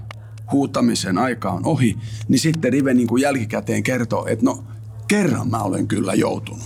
[0.52, 1.98] huutamisen aika on ohi,
[2.28, 4.64] niin sitten Rive niin kuin jälkikäteen kertoo, että no
[5.08, 6.64] kerran mä olen kyllä joutunut.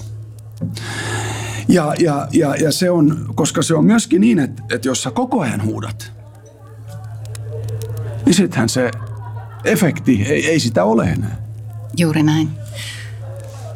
[1.69, 5.11] Ja, ja, ja, ja se on, koska se on myöskin niin, että, että jos sä
[5.11, 6.13] koko ajan huudat,
[8.27, 8.91] niin sittenhän se
[9.65, 11.37] efekti, ei, ei sitä ole enää.
[11.97, 12.49] Juuri näin.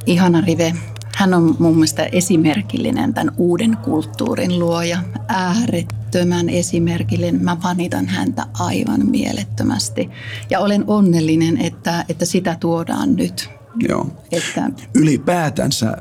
[0.07, 0.75] Ihana Rive.
[1.23, 4.99] Hän on mun mielestä esimerkillinen tämän uuden kulttuurin luoja.
[5.29, 7.45] Äärettömän esimerkillinen.
[7.45, 10.11] Mä vanitan häntä aivan mielettömästi.
[10.51, 13.51] Ja olen onnellinen, että, että sitä tuodaan nyt.
[13.89, 14.07] Joo.
[14.33, 15.97] Että, Ylipäätänsä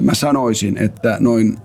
[0.00, 1.58] mä sanoisin, että noin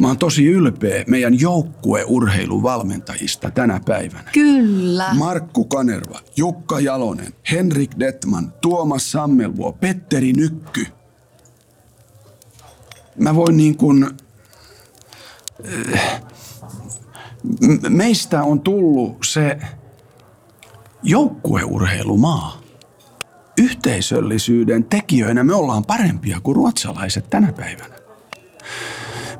[0.00, 4.30] Mä oon tosi ylpeä meidän joukkueurheiluvalmentajista tänä päivänä.
[4.32, 5.14] kyllä.
[5.14, 10.86] Markku Kanerva, Jukka Jalonen, Henrik Detman, Tuomas Sammelvuo, Petteri Nykky.
[13.18, 14.10] Mä voin niin kuin...
[15.64, 16.22] eh,
[17.88, 19.58] Meistä on tullut se
[21.02, 22.60] joukkueurheilumaa.
[23.58, 27.94] Yhteisöllisyyden tekijöinä me ollaan parempia kuin ruotsalaiset tänä päivänä.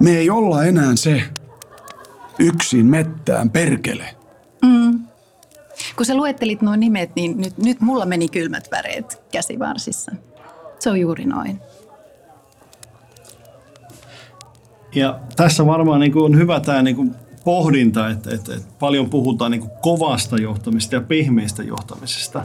[0.00, 1.22] Me ei olla enää se
[2.38, 4.16] yksin mettään perkele.
[5.96, 10.12] Kun sä luettelit nuo nimet, niin nyt, nyt mulla meni kylmät väreet käsivarsissa.
[10.78, 11.60] Se on juuri noin.
[14.96, 19.10] Ja tässä varmaan niin kuin on hyvä tämä niin kuin pohdinta, että, että, että paljon
[19.10, 22.42] puhutaan niin kovasta johtamista ja pehmeistä johtamisesta.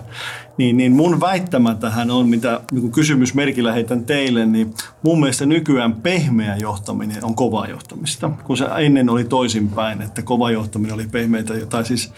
[0.58, 4.74] Niin, niin mun väittämä tähän on, mitä niin kysymysmerkillä heitän teille, niin
[5.04, 8.32] mun mielestä nykyään pehmeä johtaminen on kovaa johtamista.
[8.44, 12.14] Kun se ennen oli toisinpäin, että kova johtaminen oli pehmeitä, tai siis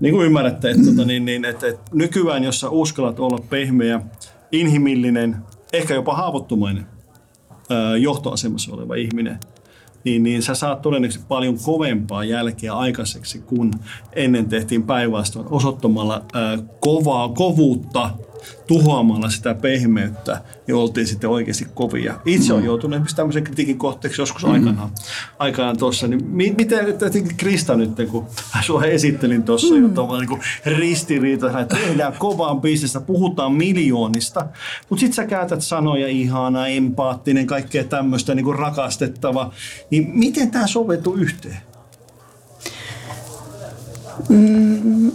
[0.00, 4.00] niin kuin ymmärrätte, että, tota, niin, niin, että, että nykyään, jos sä uskallat olla pehmeä,
[4.52, 5.36] inhimillinen,
[5.72, 6.86] ehkä jopa haavoittumainen,
[8.00, 9.38] johtoasemassa oleva ihminen,
[10.04, 13.70] niin, niin sä saat todennäköisesti paljon kovempaa jälkeä aikaiseksi, kun
[14.12, 18.10] ennen tehtiin päinvastoin osoittamalla ää, kovaa kovuutta,
[18.66, 22.14] tuhoamalla sitä pehmeyttä, niin oltiin sitten oikeasti kovia.
[22.24, 24.90] Itse olen joutunut esimerkiksi tämmöisen kritiikin kohteeksi joskus aikanaan,
[25.38, 26.08] aikanaan tuossa.
[26.08, 28.26] Niin mi- miten jotenkin Krista nyt, kun
[28.62, 29.82] sua esittelin tuossa, mm.
[29.82, 34.46] jo tuommoinen niin ristiriita, että tehdään kovaan bisnestä, puhutaan miljoonista,
[34.88, 39.52] mutta sitten sä käytät sanoja ihana, empaattinen, kaikkea tämmöistä niin rakastettava,
[39.90, 41.73] niin miten tämä soveltuu yhteen?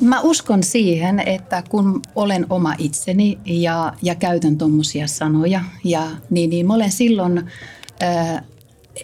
[0.02, 6.50] Mä uskon siihen, että kun olen oma itseni ja, ja käytän tuommoisia sanoja, ja, niin,
[6.50, 7.45] niin mä olen silloin
[8.00, 8.43] ää,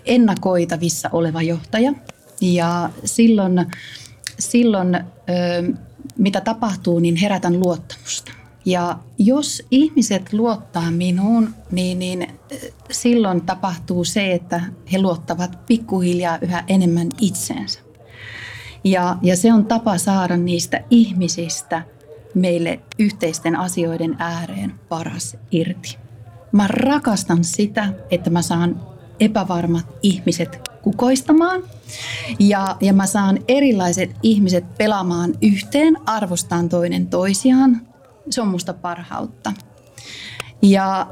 [0.06, 1.93] ennakoitavissa oleva johtaja.
[2.41, 3.66] Ja silloin,
[4.39, 5.04] silloin ää,
[6.18, 8.32] mitä tapahtuu, niin herätän luottamusta.
[8.66, 12.58] Ja jos ihmiset luottaa minuun, niin, niin äh,
[12.91, 17.85] silloin tapahtuu se, että he luottavat pikkuhiljaa yhä enemmän itseensä.
[18.86, 21.82] Ja, ja se on tapa saada niistä ihmisistä
[22.34, 25.98] meille yhteisten asioiden ääreen paras irti.
[26.52, 28.82] Mä rakastan sitä, että mä saan
[29.20, 31.64] epävarmat ihmiset kukoistamaan
[32.40, 37.88] ja, ja mä saan erilaiset ihmiset pelaamaan yhteen, arvostaan toinen toisiaan.
[38.30, 39.54] Se on musta parhautta.
[40.62, 41.08] Ja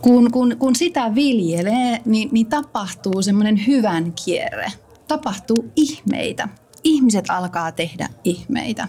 [0.00, 4.72] kun, kun, kun sitä viljelee, niin, niin tapahtuu semmoinen hyvän kierre.
[5.08, 6.48] Tapahtuu ihmeitä.
[6.84, 8.88] Ihmiset alkaa tehdä ihmeitä.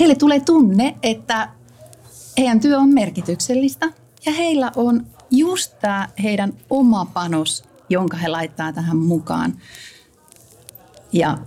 [0.00, 1.48] Heille tulee tunne, että
[2.38, 3.92] heidän työ on merkityksellistä
[4.26, 9.56] ja heillä on just tämä heidän oma panos, jonka he laittaa tähän mukaan.
[11.12, 11.38] Ja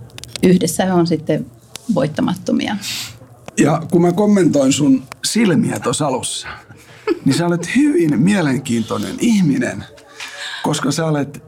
[0.42, 1.46] yhdessä he on sitten
[1.94, 2.76] voittamattomia.
[3.58, 6.48] Ja kun mä kommentoin sun silmiä tuossa alussa,
[7.24, 9.84] niin sä olet hyvin mielenkiintoinen ihminen,
[10.64, 11.42] koska sä olet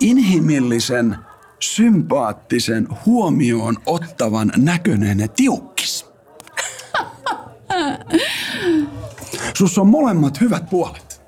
[0.00, 1.16] inhimillisen,
[1.60, 6.06] sympaattisen, huomioon ottavan näköinen tiukkis.
[9.58, 11.20] Sus on molemmat hyvät puolet.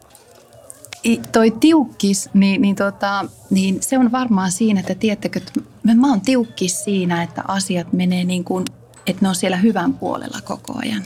[1.04, 5.94] I- toi tiukkis, niin, niin, tota, niin se on varmaan siinä, että tiedättekö, että mä,
[5.94, 8.64] mä oon tiukkis siinä, että asiat menee niin kuin,
[9.06, 11.02] että ne on siellä hyvän puolella koko ajan.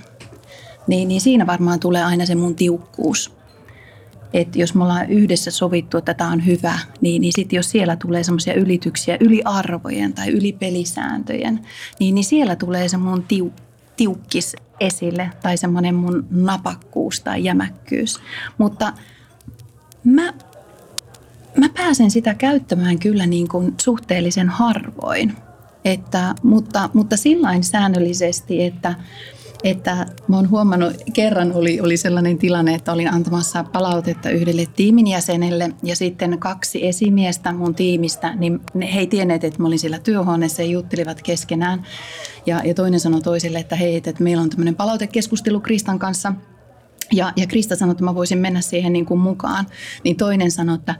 [0.86, 3.39] Niin, niin siinä varmaan tulee aina se mun tiukkuus.
[4.32, 7.96] Että jos me ollaan yhdessä sovittu, että tämä on hyvä, niin, niin sitten jos siellä
[7.96, 11.60] tulee semmoisia ylityksiä yli arvojen tai yli pelisääntöjen,
[12.00, 13.52] niin, niin siellä tulee se mun tiu,
[13.96, 18.20] tiukkis esille tai semmoinen mun napakkuus tai jämäkkyys.
[18.58, 18.92] Mutta
[20.04, 20.32] mä,
[21.56, 25.36] mä pääsen sitä käyttämään kyllä niin kuin suhteellisen harvoin.
[25.84, 28.94] Että, mutta, mutta sillain säännöllisesti, että,
[29.64, 35.06] että mä oon huomannut, kerran oli, oli sellainen tilanne, että olin antamassa palautetta yhdelle tiimin
[35.06, 38.60] jäsenelle ja sitten kaksi esimiestä mun tiimistä, niin
[38.94, 41.82] he ei tienneet, että mä olin siellä työhuoneessa ja juttelivat keskenään.
[42.46, 46.32] Ja, ja toinen sanoi toiselle, että hei, että meillä on tämmöinen palautekeskustelu Kristan kanssa–
[47.12, 49.66] ja, ja Krista sanoi, että mä voisin mennä siihen niin kuin mukaan.
[50.04, 50.94] Niin toinen sanoi, että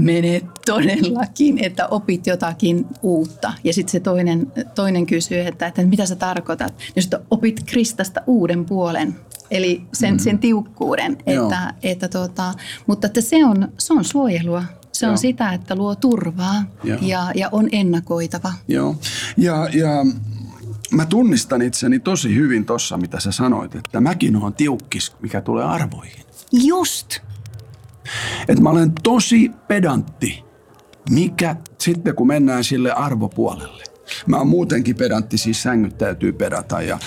[0.00, 3.52] mene todellakin, että opit jotakin uutta.
[3.64, 6.74] Ja sitten se toinen, toinen kysyy, että, että mitä sä tarkoitat.
[6.96, 9.16] Ja sitten opit Kristasta uuden puolen.
[9.50, 10.18] Eli sen, mm.
[10.18, 11.16] sen tiukkuuden.
[11.26, 12.54] Että, että tota,
[12.86, 14.64] mutta että se, on, se on suojelua.
[14.92, 15.12] Se Joo.
[15.12, 16.62] on sitä, että luo turvaa
[17.02, 18.52] ja, ja on ennakoitava.
[18.68, 18.96] Joo.
[19.36, 20.06] Ja, ja
[20.90, 25.64] mä tunnistan itseni tosi hyvin tuossa, mitä sä sanoit, että mäkin olen tiukkis, mikä tulee
[25.64, 26.24] arvoihin.
[26.52, 27.20] Just.
[28.48, 30.44] Että mä olen tosi pedantti,
[31.10, 33.84] mikä sitten kun mennään sille arvopuolelle.
[34.26, 36.98] Mä oon muutenkin pedantti, siis sängyt täytyy pedata ja,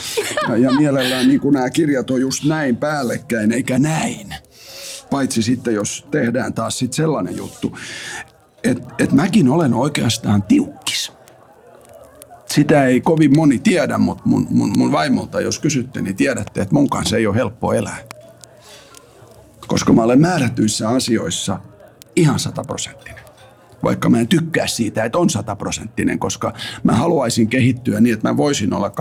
[0.49, 4.36] ja, ja mielellään niin nämä kirjat on just näin päällekkäin eikä näin.
[5.10, 7.78] Paitsi sitten, jos tehdään taas sitten sellainen juttu,
[8.64, 11.12] että et mäkin olen oikeastaan tiukkis.
[12.45, 16.74] Sitä ei kovin moni tiedä, mutta mun, mun, mun vaimolta, jos kysytte, niin tiedätte, että
[16.74, 17.97] mun kanssa ei ole helppo elää.
[19.74, 21.60] Koska mä olen määrätyissä asioissa
[22.16, 23.24] ihan sataprosenttinen.
[23.84, 26.54] Vaikka mä en tykkää siitä, että on sataprosenttinen, koska
[26.84, 28.92] mä haluaisin kehittyä niin, että mä voisin olla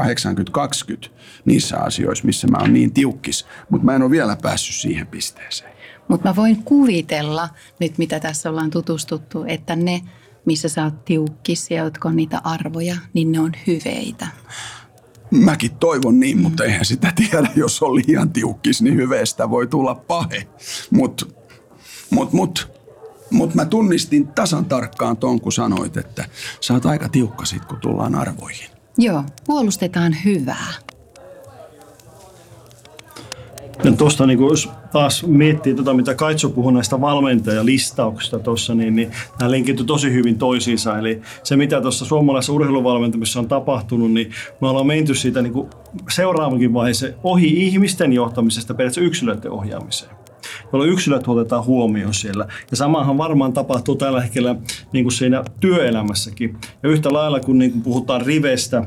[1.07, 1.11] 80-20
[1.45, 5.73] niissä asioissa, missä mä oon niin tiukkis, mutta mä en ole vielä päässyt siihen pisteeseen.
[6.09, 7.49] Mutta mä voin kuvitella
[7.79, 10.03] nyt, mitä tässä ollaan tutustuttu, että ne
[10.45, 14.27] missä sä oot tiukkis ja jotka on niitä arvoja, niin ne on hyveitä.
[15.33, 16.43] Mäkin toivon niin, mm.
[16.43, 20.47] mutta eihän sitä tiedä, jos on liian tiukkis, niin hyveestä voi tulla pahe.
[20.91, 21.27] Mutta
[22.11, 22.73] mut, mut,
[23.31, 26.25] mut mä tunnistin tasan tarkkaan ton, kun sanoit, että
[26.61, 28.71] sä oot aika tiukka sit, kun tullaan arvoihin.
[28.99, 30.73] Joo, puolustetaan hyvää.
[33.85, 39.11] Ja tuosta niin jos taas miettii tota, mitä Kaitso puhui näistä valmentajalistauksista tuossa, niin, niin
[39.41, 40.99] nämä linkittyy tosi hyvin toisiinsa.
[40.99, 44.31] Eli se, mitä tuossa suomalaisessa urheiluvalmentamisessa on tapahtunut, niin
[44.61, 45.71] me ollaan menty siitä niin kuin
[46.11, 50.23] seuraavankin vaiheeseen ohi ihmisten johtamisesta periaatteessa yksilöiden ohjaamiseen
[50.73, 52.47] jolloin yksilöt otetaan huomioon siellä.
[52.71, 54.57] Ja samahan varmaan tapahtuu tällä hetkellä
[54.93, 56.57] niin kuin siinä työelämässäkin.
[56.83, 58.85] Ja yhtä lailla kun niin kuin puhutaan rivestä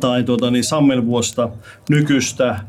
[0.00, 1.48] tai tuota, niin sammelvuosta,
[1.90, 2.60] nykystä,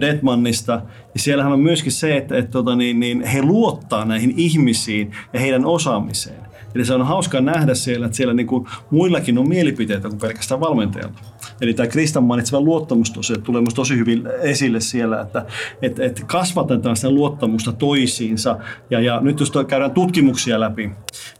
[0.00, 0.82] Detmannista,
[1.14, 5.40] niin siellähän on myöskin se, että, että tota, niin, niin he luottaa näihin ihmisiin ja
[5.40, 6.48] heidän osaamiseen.
[6.74, 10.60] Eli se on hauska nähdä siellä, että siellä niin kuin muillakin on mielipiteitä kuin pelkästään
[10.60, 11.14] valmentajalla.
[11.60, 15.46] Eli tämä Kristan mainitseva luottamus tosiaan tulee minusta tosi hyvin esille siellä, että,
[15.82, 18.58] että, että kasvatetaan sitä luottamusta toisiinsa.
[18.90, 20.90] Ja, ja nyt jos käydään tutkimuksia läpi,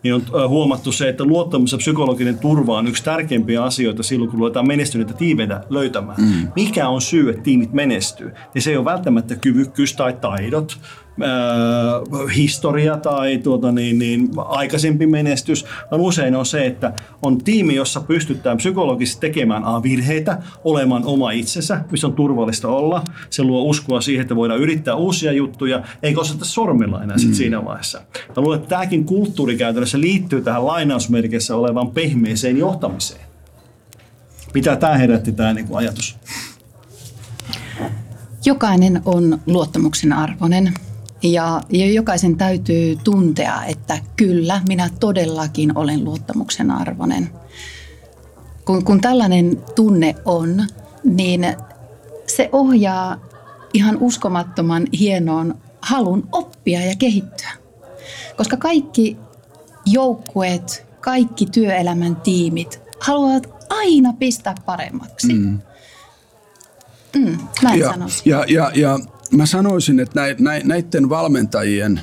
[0.03, 4.40] niin on huomattu se, että luottamus ja psykologinen turva on yksi tärkeimpiä asioita silloin, kun
[4.40, 6.20] luetaan menestyneitä tiimeitä löytämään.
[6.20, 6.49] Mm.
[6.57, 8.32] Mikä on syy, että tiimit menestyy?
[8.55, 10.80] Ja se ei ole välttämättä kyvykkyys tai taidot,
[11.22, 16.92] äh, historia tai tuota, niin, niin, aikaisempi menestys, vaan usein on se, että
[17.22, 23.04] on tiimi, jossa pystytään psykologisesti tekemään A, virheitä, olemaan oma itsensä, missä on turvallista olla.
[23.30, 27.34] Se luo uskoa siihen, että voidaan yrittää uusia juttuja, eikä osata sormilla enää sit mm.
[27.34, 28.00] siinä vaiheessa.
[28.36, 33.20] Mä luulen, että tämäkin kulttuuri käytännössä liittyy tähän lainausmerkissä olevaan pehmeeseen johtamiseen.
[34.54, 36.16] Mitä tämä herätti tämä niin ajatus?
[38.44, 40.74] Jokainen on luottamuksen arvoinen.
[41.22, 47.30] Ja, ja jokaisen täytyy tuntea, että kyllä, minä todellakin olen luottamuksen arvoinen.
[48.64, 50.66] Kun, kun tällainen tunne on,
[51.04, 51.56] niin
[52.26, 53.16] se ohjaa
[53.74, 57.50] ihan uskomattoman hienoon halun oppia ja kehittyä.
[58.36, 59.16] Koska kaikki
[59.86, 65.32] joukkueet, kaikki työelämän tiimit haluavat aina pistää paremmaksi.
[65.32, 65.58] Mm.
[67.16, 67.94] Mm, näin ja,
[68.24, 68.98] Ja, ja, ja
[69.32, 70.20] mä sanoisin, että
[70.64, 72.00] näiden valmentajien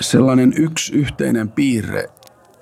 [0.00, 2.10] sellainen yksi yhteinen piirre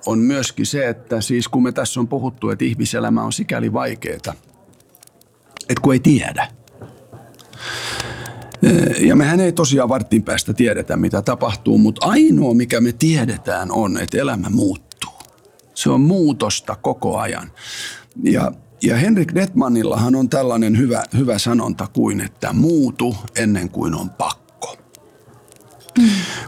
[0.06, 4.16] on myöskin se, että siis kun me tässä on puhuttu, että ihmiselämä on sikäli vaikeaa,
[4.16, 4.34] että
[5.82, 6.48] kun ei tiedä.
[8.98, 13.98] Ja mehän ei tosiaan vartin päästä tiedetä, mitä tapahtuu, mutta ainoa, mikä me tiedetään, on,
[13.98, 15.12] että elämä muuttuu.
[15.74, 17.50] Se on muutosta koko ajan.
[18.22, 18.52] Ja
[18.82, 24.76] ja Henrik Detmanillahan on tällainen hyvä, hyvä sanonta kuin, että muutu ennen kuin on pakko.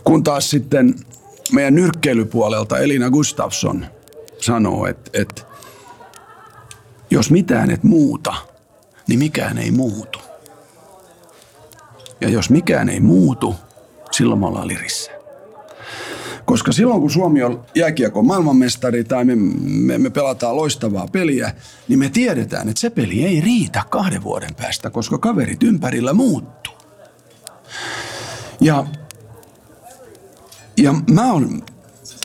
[0.04, 0.94] Kun taas sitten
[1.52, 3.86] meidän nyrkkeilypuolelta Elina Gustafsson
[4.40, 5.42] sanoo, että, että
[7.10, 8.34] jos mitään et muuta,
[9.08, 10.18] niin mikään ei muutu.
[12.20, 13.54] Ja jos mikään ei muutu,
[14.10, 15.21] silloin me ollaan lirissä.
[16.52, 21.54] Koska silloin kun Suomi on jääkiekon maailmanmestari tai me, me, me pelataan loistavaa peliä,
[21.88, 26.74] niin me tiedetään, että se peli ei riitä kahden vuoden päästä, koska kaverit ympärillä muuttuu.
[28.60, 28.86] Ja,
[30.76, 31.62] ja mä oon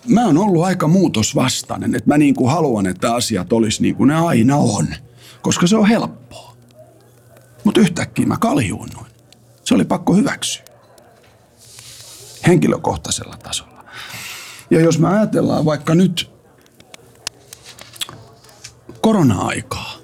[0.07, 4.07] mä oon ollut aika muutosvastainen, että mä niin kuin haluan, että asiat olisi niin kuin
[4.07, 4.88] ne aina on,
[5.41, 6.57] koska se on helppoa.
[7.63, 9.11] Mutta yhtäkkiä mä kaljuunnuin.
[9.63, 10.63] Se oli pakko hyväksyä.
[12.47, 13.76] Henkilökohtaisella tasolla.
[14.70, 16.32] Ja jos me ajatellaan vaikka nyt
[19.01, 19.97] korona-aikaa,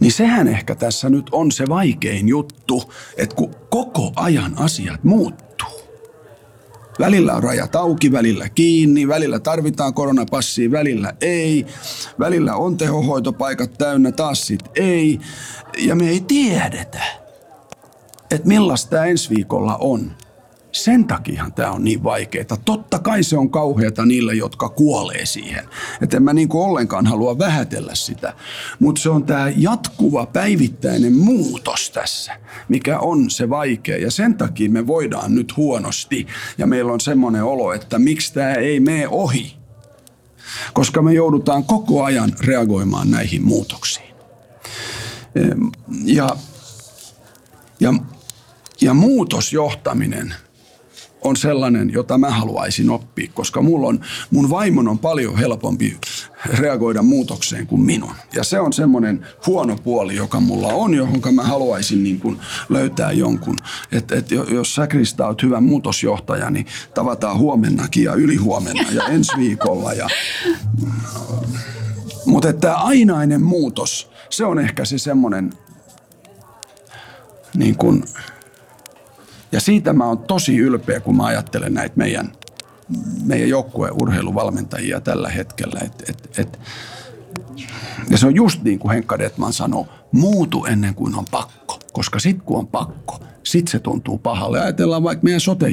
[0.00, 5.48] niin sehän ehkä tässä nyt on se vaikein juttu, että kun koko ajan asiat muuttuu.
[6.98, 11.66] Välillä on rajat auki, välillä kiinni, välillä tarvitaan koronapassia, välillä ei.
[12.18, 15.20] Välillä on tehohoitopaikat täynnä, taas sit ei.
[15.78, 17.02] Ja me ei tiedetä,
[18.30, 20.12] että millaista ensi viikolla on.
[20.72, 22.56] Sen takiahan tämä on niin vaikeaa.
[22.64, 25.68] Totta kai se on kauheata niille, jotka kuolee siihen.
[26.02, 28.34] Että en mä niin kuin ollenkaan halua vähätellä sitä.
[28.78, 32.32] Mutta se on tämä jatkuva päivittäinen muutos tässä,
[32.68, 33.96] mikä on se vaikea.
[33.96, 36.26] Ja sen takia me voidaan nyt huonosti.
[36.58, 39.56] Ja meillä on semmoinen olo, että miksi tämä ei mene ohi.
[40.72, 44.14] Koska me joudutaan koko ajan reagoimaan näihin muutoksiin.
[46.04, 46.36] Ja,
[47.80, 47.94] ja,
[48.80, 50.34] ja muutosjohtaminen–
[51.22, 54.00] on sellainen, jota mä haluaisin oppia, koska mulla on,
[54.30, 55.96] mun vaimon on paljon helpompi
[56.46, 58.14] reagoida muutokseen kuin minun.
[58.34, 62.38] Ja se on semmoinen huono puoli, joka mulla on, johon mä haluaisin niin kuin
[62.68, 63.56] löytää jonkun.
[63.92, 69.32] Että et jos sä Krista oot hyvä muutosjohtaja, niin tavataan huomennakin ja ylihuomenna ja ensi
[69.36, 69.92] viikolla.
[69.92, 70.08] Ja...
[72.26, 75.52] Mutta tämä ainainen muutos, se on ehkä se semmoinen
[77.54, 78.04] niin kuin,
[79.52, 82.32] ja siitä mä oon tosi ylpeä, kun mä ajattelen näitä meidän,
[83.24, 85.80] meidän joukkueen urheiluvalmentajia tällä hetkellä.
[85.84, 86.60] Et, et, et,
[88.10, 91.78] ja se on just niin kuin Henkka Detman sanoo, muutu ennen kuin on pakko.
[91.92, 94.60] Koska sit kun on pakko, sit se tuntuu pahalle.
[94.60, 95.66] Ajatellaan vaikka meidän sote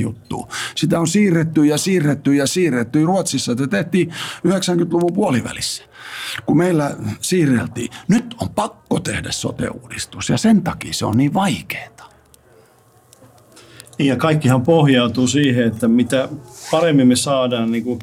[0.75, 3.05] Sitä on siirretty ja siirretty ja siirretty.
[3.05, 4.09] Ruotsissa te tehtiin
[4.47, 5.83] 90-luvun puolivälissä
[6.45, 12.14] kun meillä siirreltiin, nyt on pakko tehdä sote-uudistus ja sen takia se on niin vaikeaa.
[13.99, 16.29] Ja kaikkihan pohjautuu siihen, että mitä
[16.71, 17.99] paremmin me saadaan niin kuin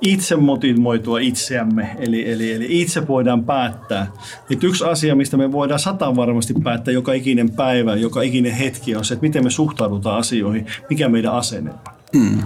[0.00, 4.06] itse motivoitua itseämme, eli, eli, eli itse voidaan päättää.
[4.50, 8.96] Että yksi asia, mistä me voidaan sata varmasti päättää joka ikinen päivä, joka ikinen hetki
[8.96, 11.93] on se, että miten me suhtaudutaan asioihin, mikä meidän asenne on.
[12.14, 12.42] Mm.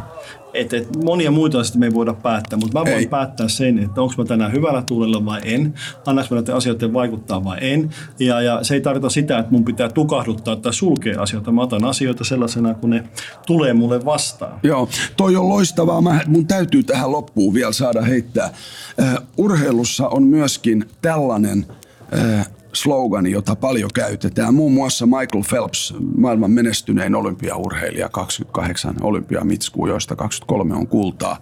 [0.55, 3.07] Et, et monia muita asioita me ei voida päättää, mutta mä voin ei.
[3.07, 5.75] päättää sen, että onko mä tänään hyvällä tuulella vai en,
[6.07, 7.91] annaanko mä näiden asioiden vaikuttaa vai en.
[8.19, 11.53] Ja, ja se ei tarkoita sitä, että mun pitää tukahduttaa tai sulkea asioita.
[11.53, 13.05] Mä otan asioita sellaisena, kun ne
[13.47, 14.61] tulee mulle vastaan.
[14.63, 16.01] Joo, toi on loistavaa.
[16.01, 18.51] Mä, mun täytyy tähän loppuun vielä saada heittää.
[18.99, 21.67] Uh, urheilussa on myöskin tällainen
[22.13, 24.55] uh, slogani, jota paljon käytetään.
[24.55, 31.41] Muun muassa Michael Phelps, maailman menestynein olympiaurheilija, 28 olympiamitskua, joista 23 on kultaa.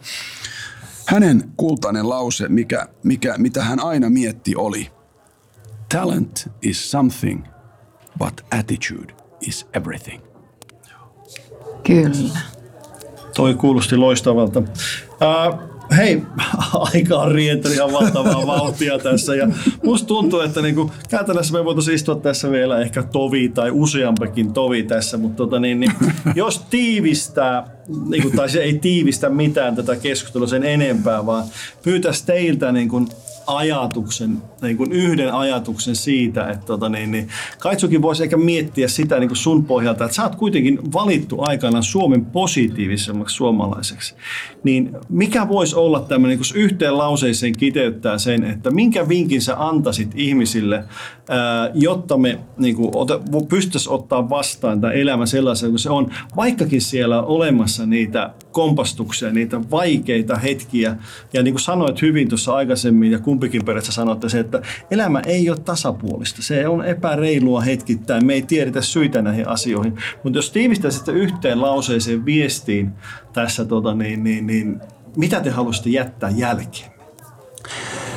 [1.08, 4.90] Hänen kultainen lause, mikä, mikä, mitä hän aina mietti, oli
[5.88, 7.44] Talent is something,
[8.18, 10.22] but attitude is everything.
[11.82, 12.38] Kyllä.
[13.36, 14.58] Toi kuulosti loistavalta.
[14.58, 16.22] Uh, hei,
[16.95, 19.49] aika on rientänyt ihan valtavaa vauhtia tässä ja
[19.84, 24.82] musta tuntuu, että niinku, käytännössä me voitaisiin istua tässä vielä ehkä tovi tai useampikin tovi
[24.82, 25.93] tässä, mutta tota niin, niin,
[26.34, 27.66] jos tiivistää,
[28.09, 31.45] niinku, tai se ei tiivistä mitään tätä keskustelua sen enempää, vaan
[31.82, 33.09] pyytäisi teiltä niinku,
[33.47, 37.28] ajatuksen, niin kuin yhden ajatuksen siitä, että tota niin, niin
[37.59, 41.82] Kaitsukin voisi ehkä miettiä sitä niin kuin sun pohjalta, että sä oot kuitenkin valittu aikanaan
[41.82, 44.14] Suomen positiivisemmaksi suomalaiseksi.
[44.64, 50.11] Niin mikä voisi olla tämmöinen, kun yhteen lauseeseen kiteyttää sen, että minkä vinkin sä antaisit
[50.14, 50.84] ihmisille,
[51.75, 52.92] jotta me niin kuin,
[53.49, 59.33] pystyttäisiin ottaa vastaan tämä elämä sellaisen kuin se on, vaikkakin siellä on olemassa niitä kompastuksia,
[59.33, 60.96] niitä vaikeita hetkiä.
[61.33, 65.50] Ja niin kuin sanoit hyvin tuossa aikaisemmin, ja kumpikin periaatteessa sanoitte se, että elämä ei
[65.50, 66.42] ole tasapuolista.
[66.42, 68.26] Se on epäreilua hetkittäin.
[68.26, 69.99] Me ei tiedetä syitä näihin asioihin.
[70.22, 72.92] Mutta jos tiivistäisitte yhteen lauseeseen viestiin
[73.33, 74.80] tässä, tota, niin, niin, niin,
[75.17, 76.91] mitä te haluaisitte jättää jälkeen?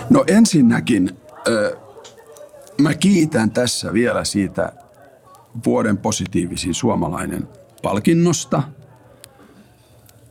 [0.10, 1.82] No ensinnäkin äh,
[2.78, 4.74] mä kiitän tässä vielä siitä
[5.66, 7.48] vuoden positiivisin suomalainen
[7.82, 8.64] palkinnosta–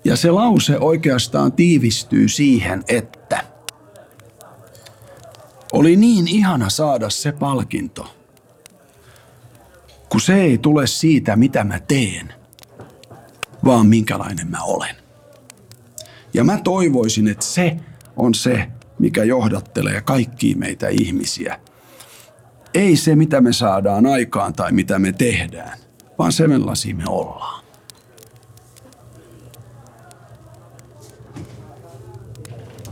[0.05, 3.45] ja se lause oikeastaan tiivistyy siihen, että
[5.73, 8.15] oli niin ihana saada se palkinto,
[10.09, 12.33] kun se ei tule siitä, mitä mä teen,
[13.65, 14.97] vaan minkälainen mä olen.
[16.35, 17.77] Ja mä toivoisin, että se
[18.17, 18.69] on se,
[18.99, 21.61] mikä johdattelee kaikkia meitä ihmisiä.
[22.75, 25.79] Ei se, mitä me saadaan aikaan tai mitä me tehdään,
[26.19, 27.58] vaan se, millaisia me ollaan.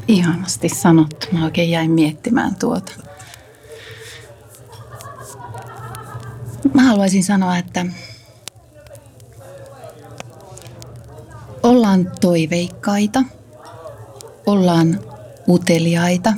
[0.09, 1.27] Ihanasti sanottu.
[1.33, 2.93] Mä oikein jäin miettimään tuota.
[6.75, 7.87] Mä haluaisin sanoa, että
[11.63, 13.23] ollaan toiveikkaita,
[14.47, 15.01] ollaan
[15.49, 16.35] uteliaita,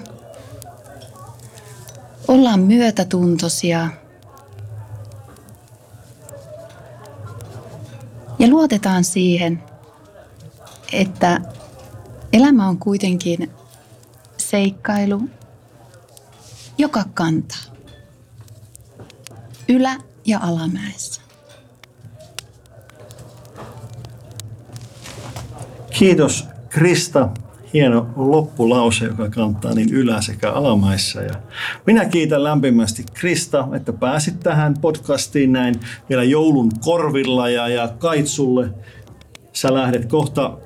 [2.29, 3.89] ollaan myötätuntoisia
[8.39, 9.63] ja luotetaan siihen,
[10.93, 11.41] että
[12.33, 13.51] elämä on kuitenkin
[14.51, 15.23] seikkailu,
[16.79, 17.75] joka kantaa.
[19.69, 21.21] Ylä- ja alamäessä.
[25.99, 27.29] Kiitos Krista.
[27.75, 31.23] Hieno loppulause, joka kantaa niin ylä- sekä alamaissa.
[31.23, 31.35] Ja
[31.87, 35.75] minä kiitän lämpimästi Krista, että pääsit tähän podcastiin näin
[36.09, 38.71] vielä joulun korvilla ja, ja Kaitsulle
[39.61, 40.59] sä lähdet kohta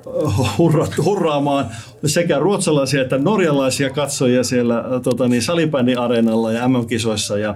[0.57, 1.69] hurra, hurraamaan
[2.05, 7.37] sekä ruotsalaisia että norjalaisia katsojia siellä tota niin, salibändiareenalla ja MM-kisoissa.
[7.37, 7.55] Ja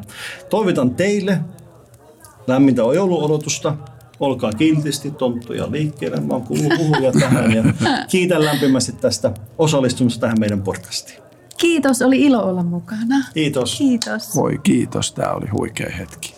[0.50, 1.40] toivotan teille
[2.48, 3.76] lämmintä jouluodotusta.
[4.20, 6.20] Olkaa kiltisti tonttuja liikkeelle.
[6.20, 7.64] Mä oon kuullut puhuja tähän ja
[8.12, 11.20] kiitän lämpimästi tästä osallistumisesta tähän meidän podcastiin.
[11.58, 13.16] Kiitos, oli ilo olla mukana.
[13.34, 13.78] Kiitos.
[13.78, 14.36] Kiitos.
[14.36, 16.37] Voi kiitos, tämä oli huikea hetki.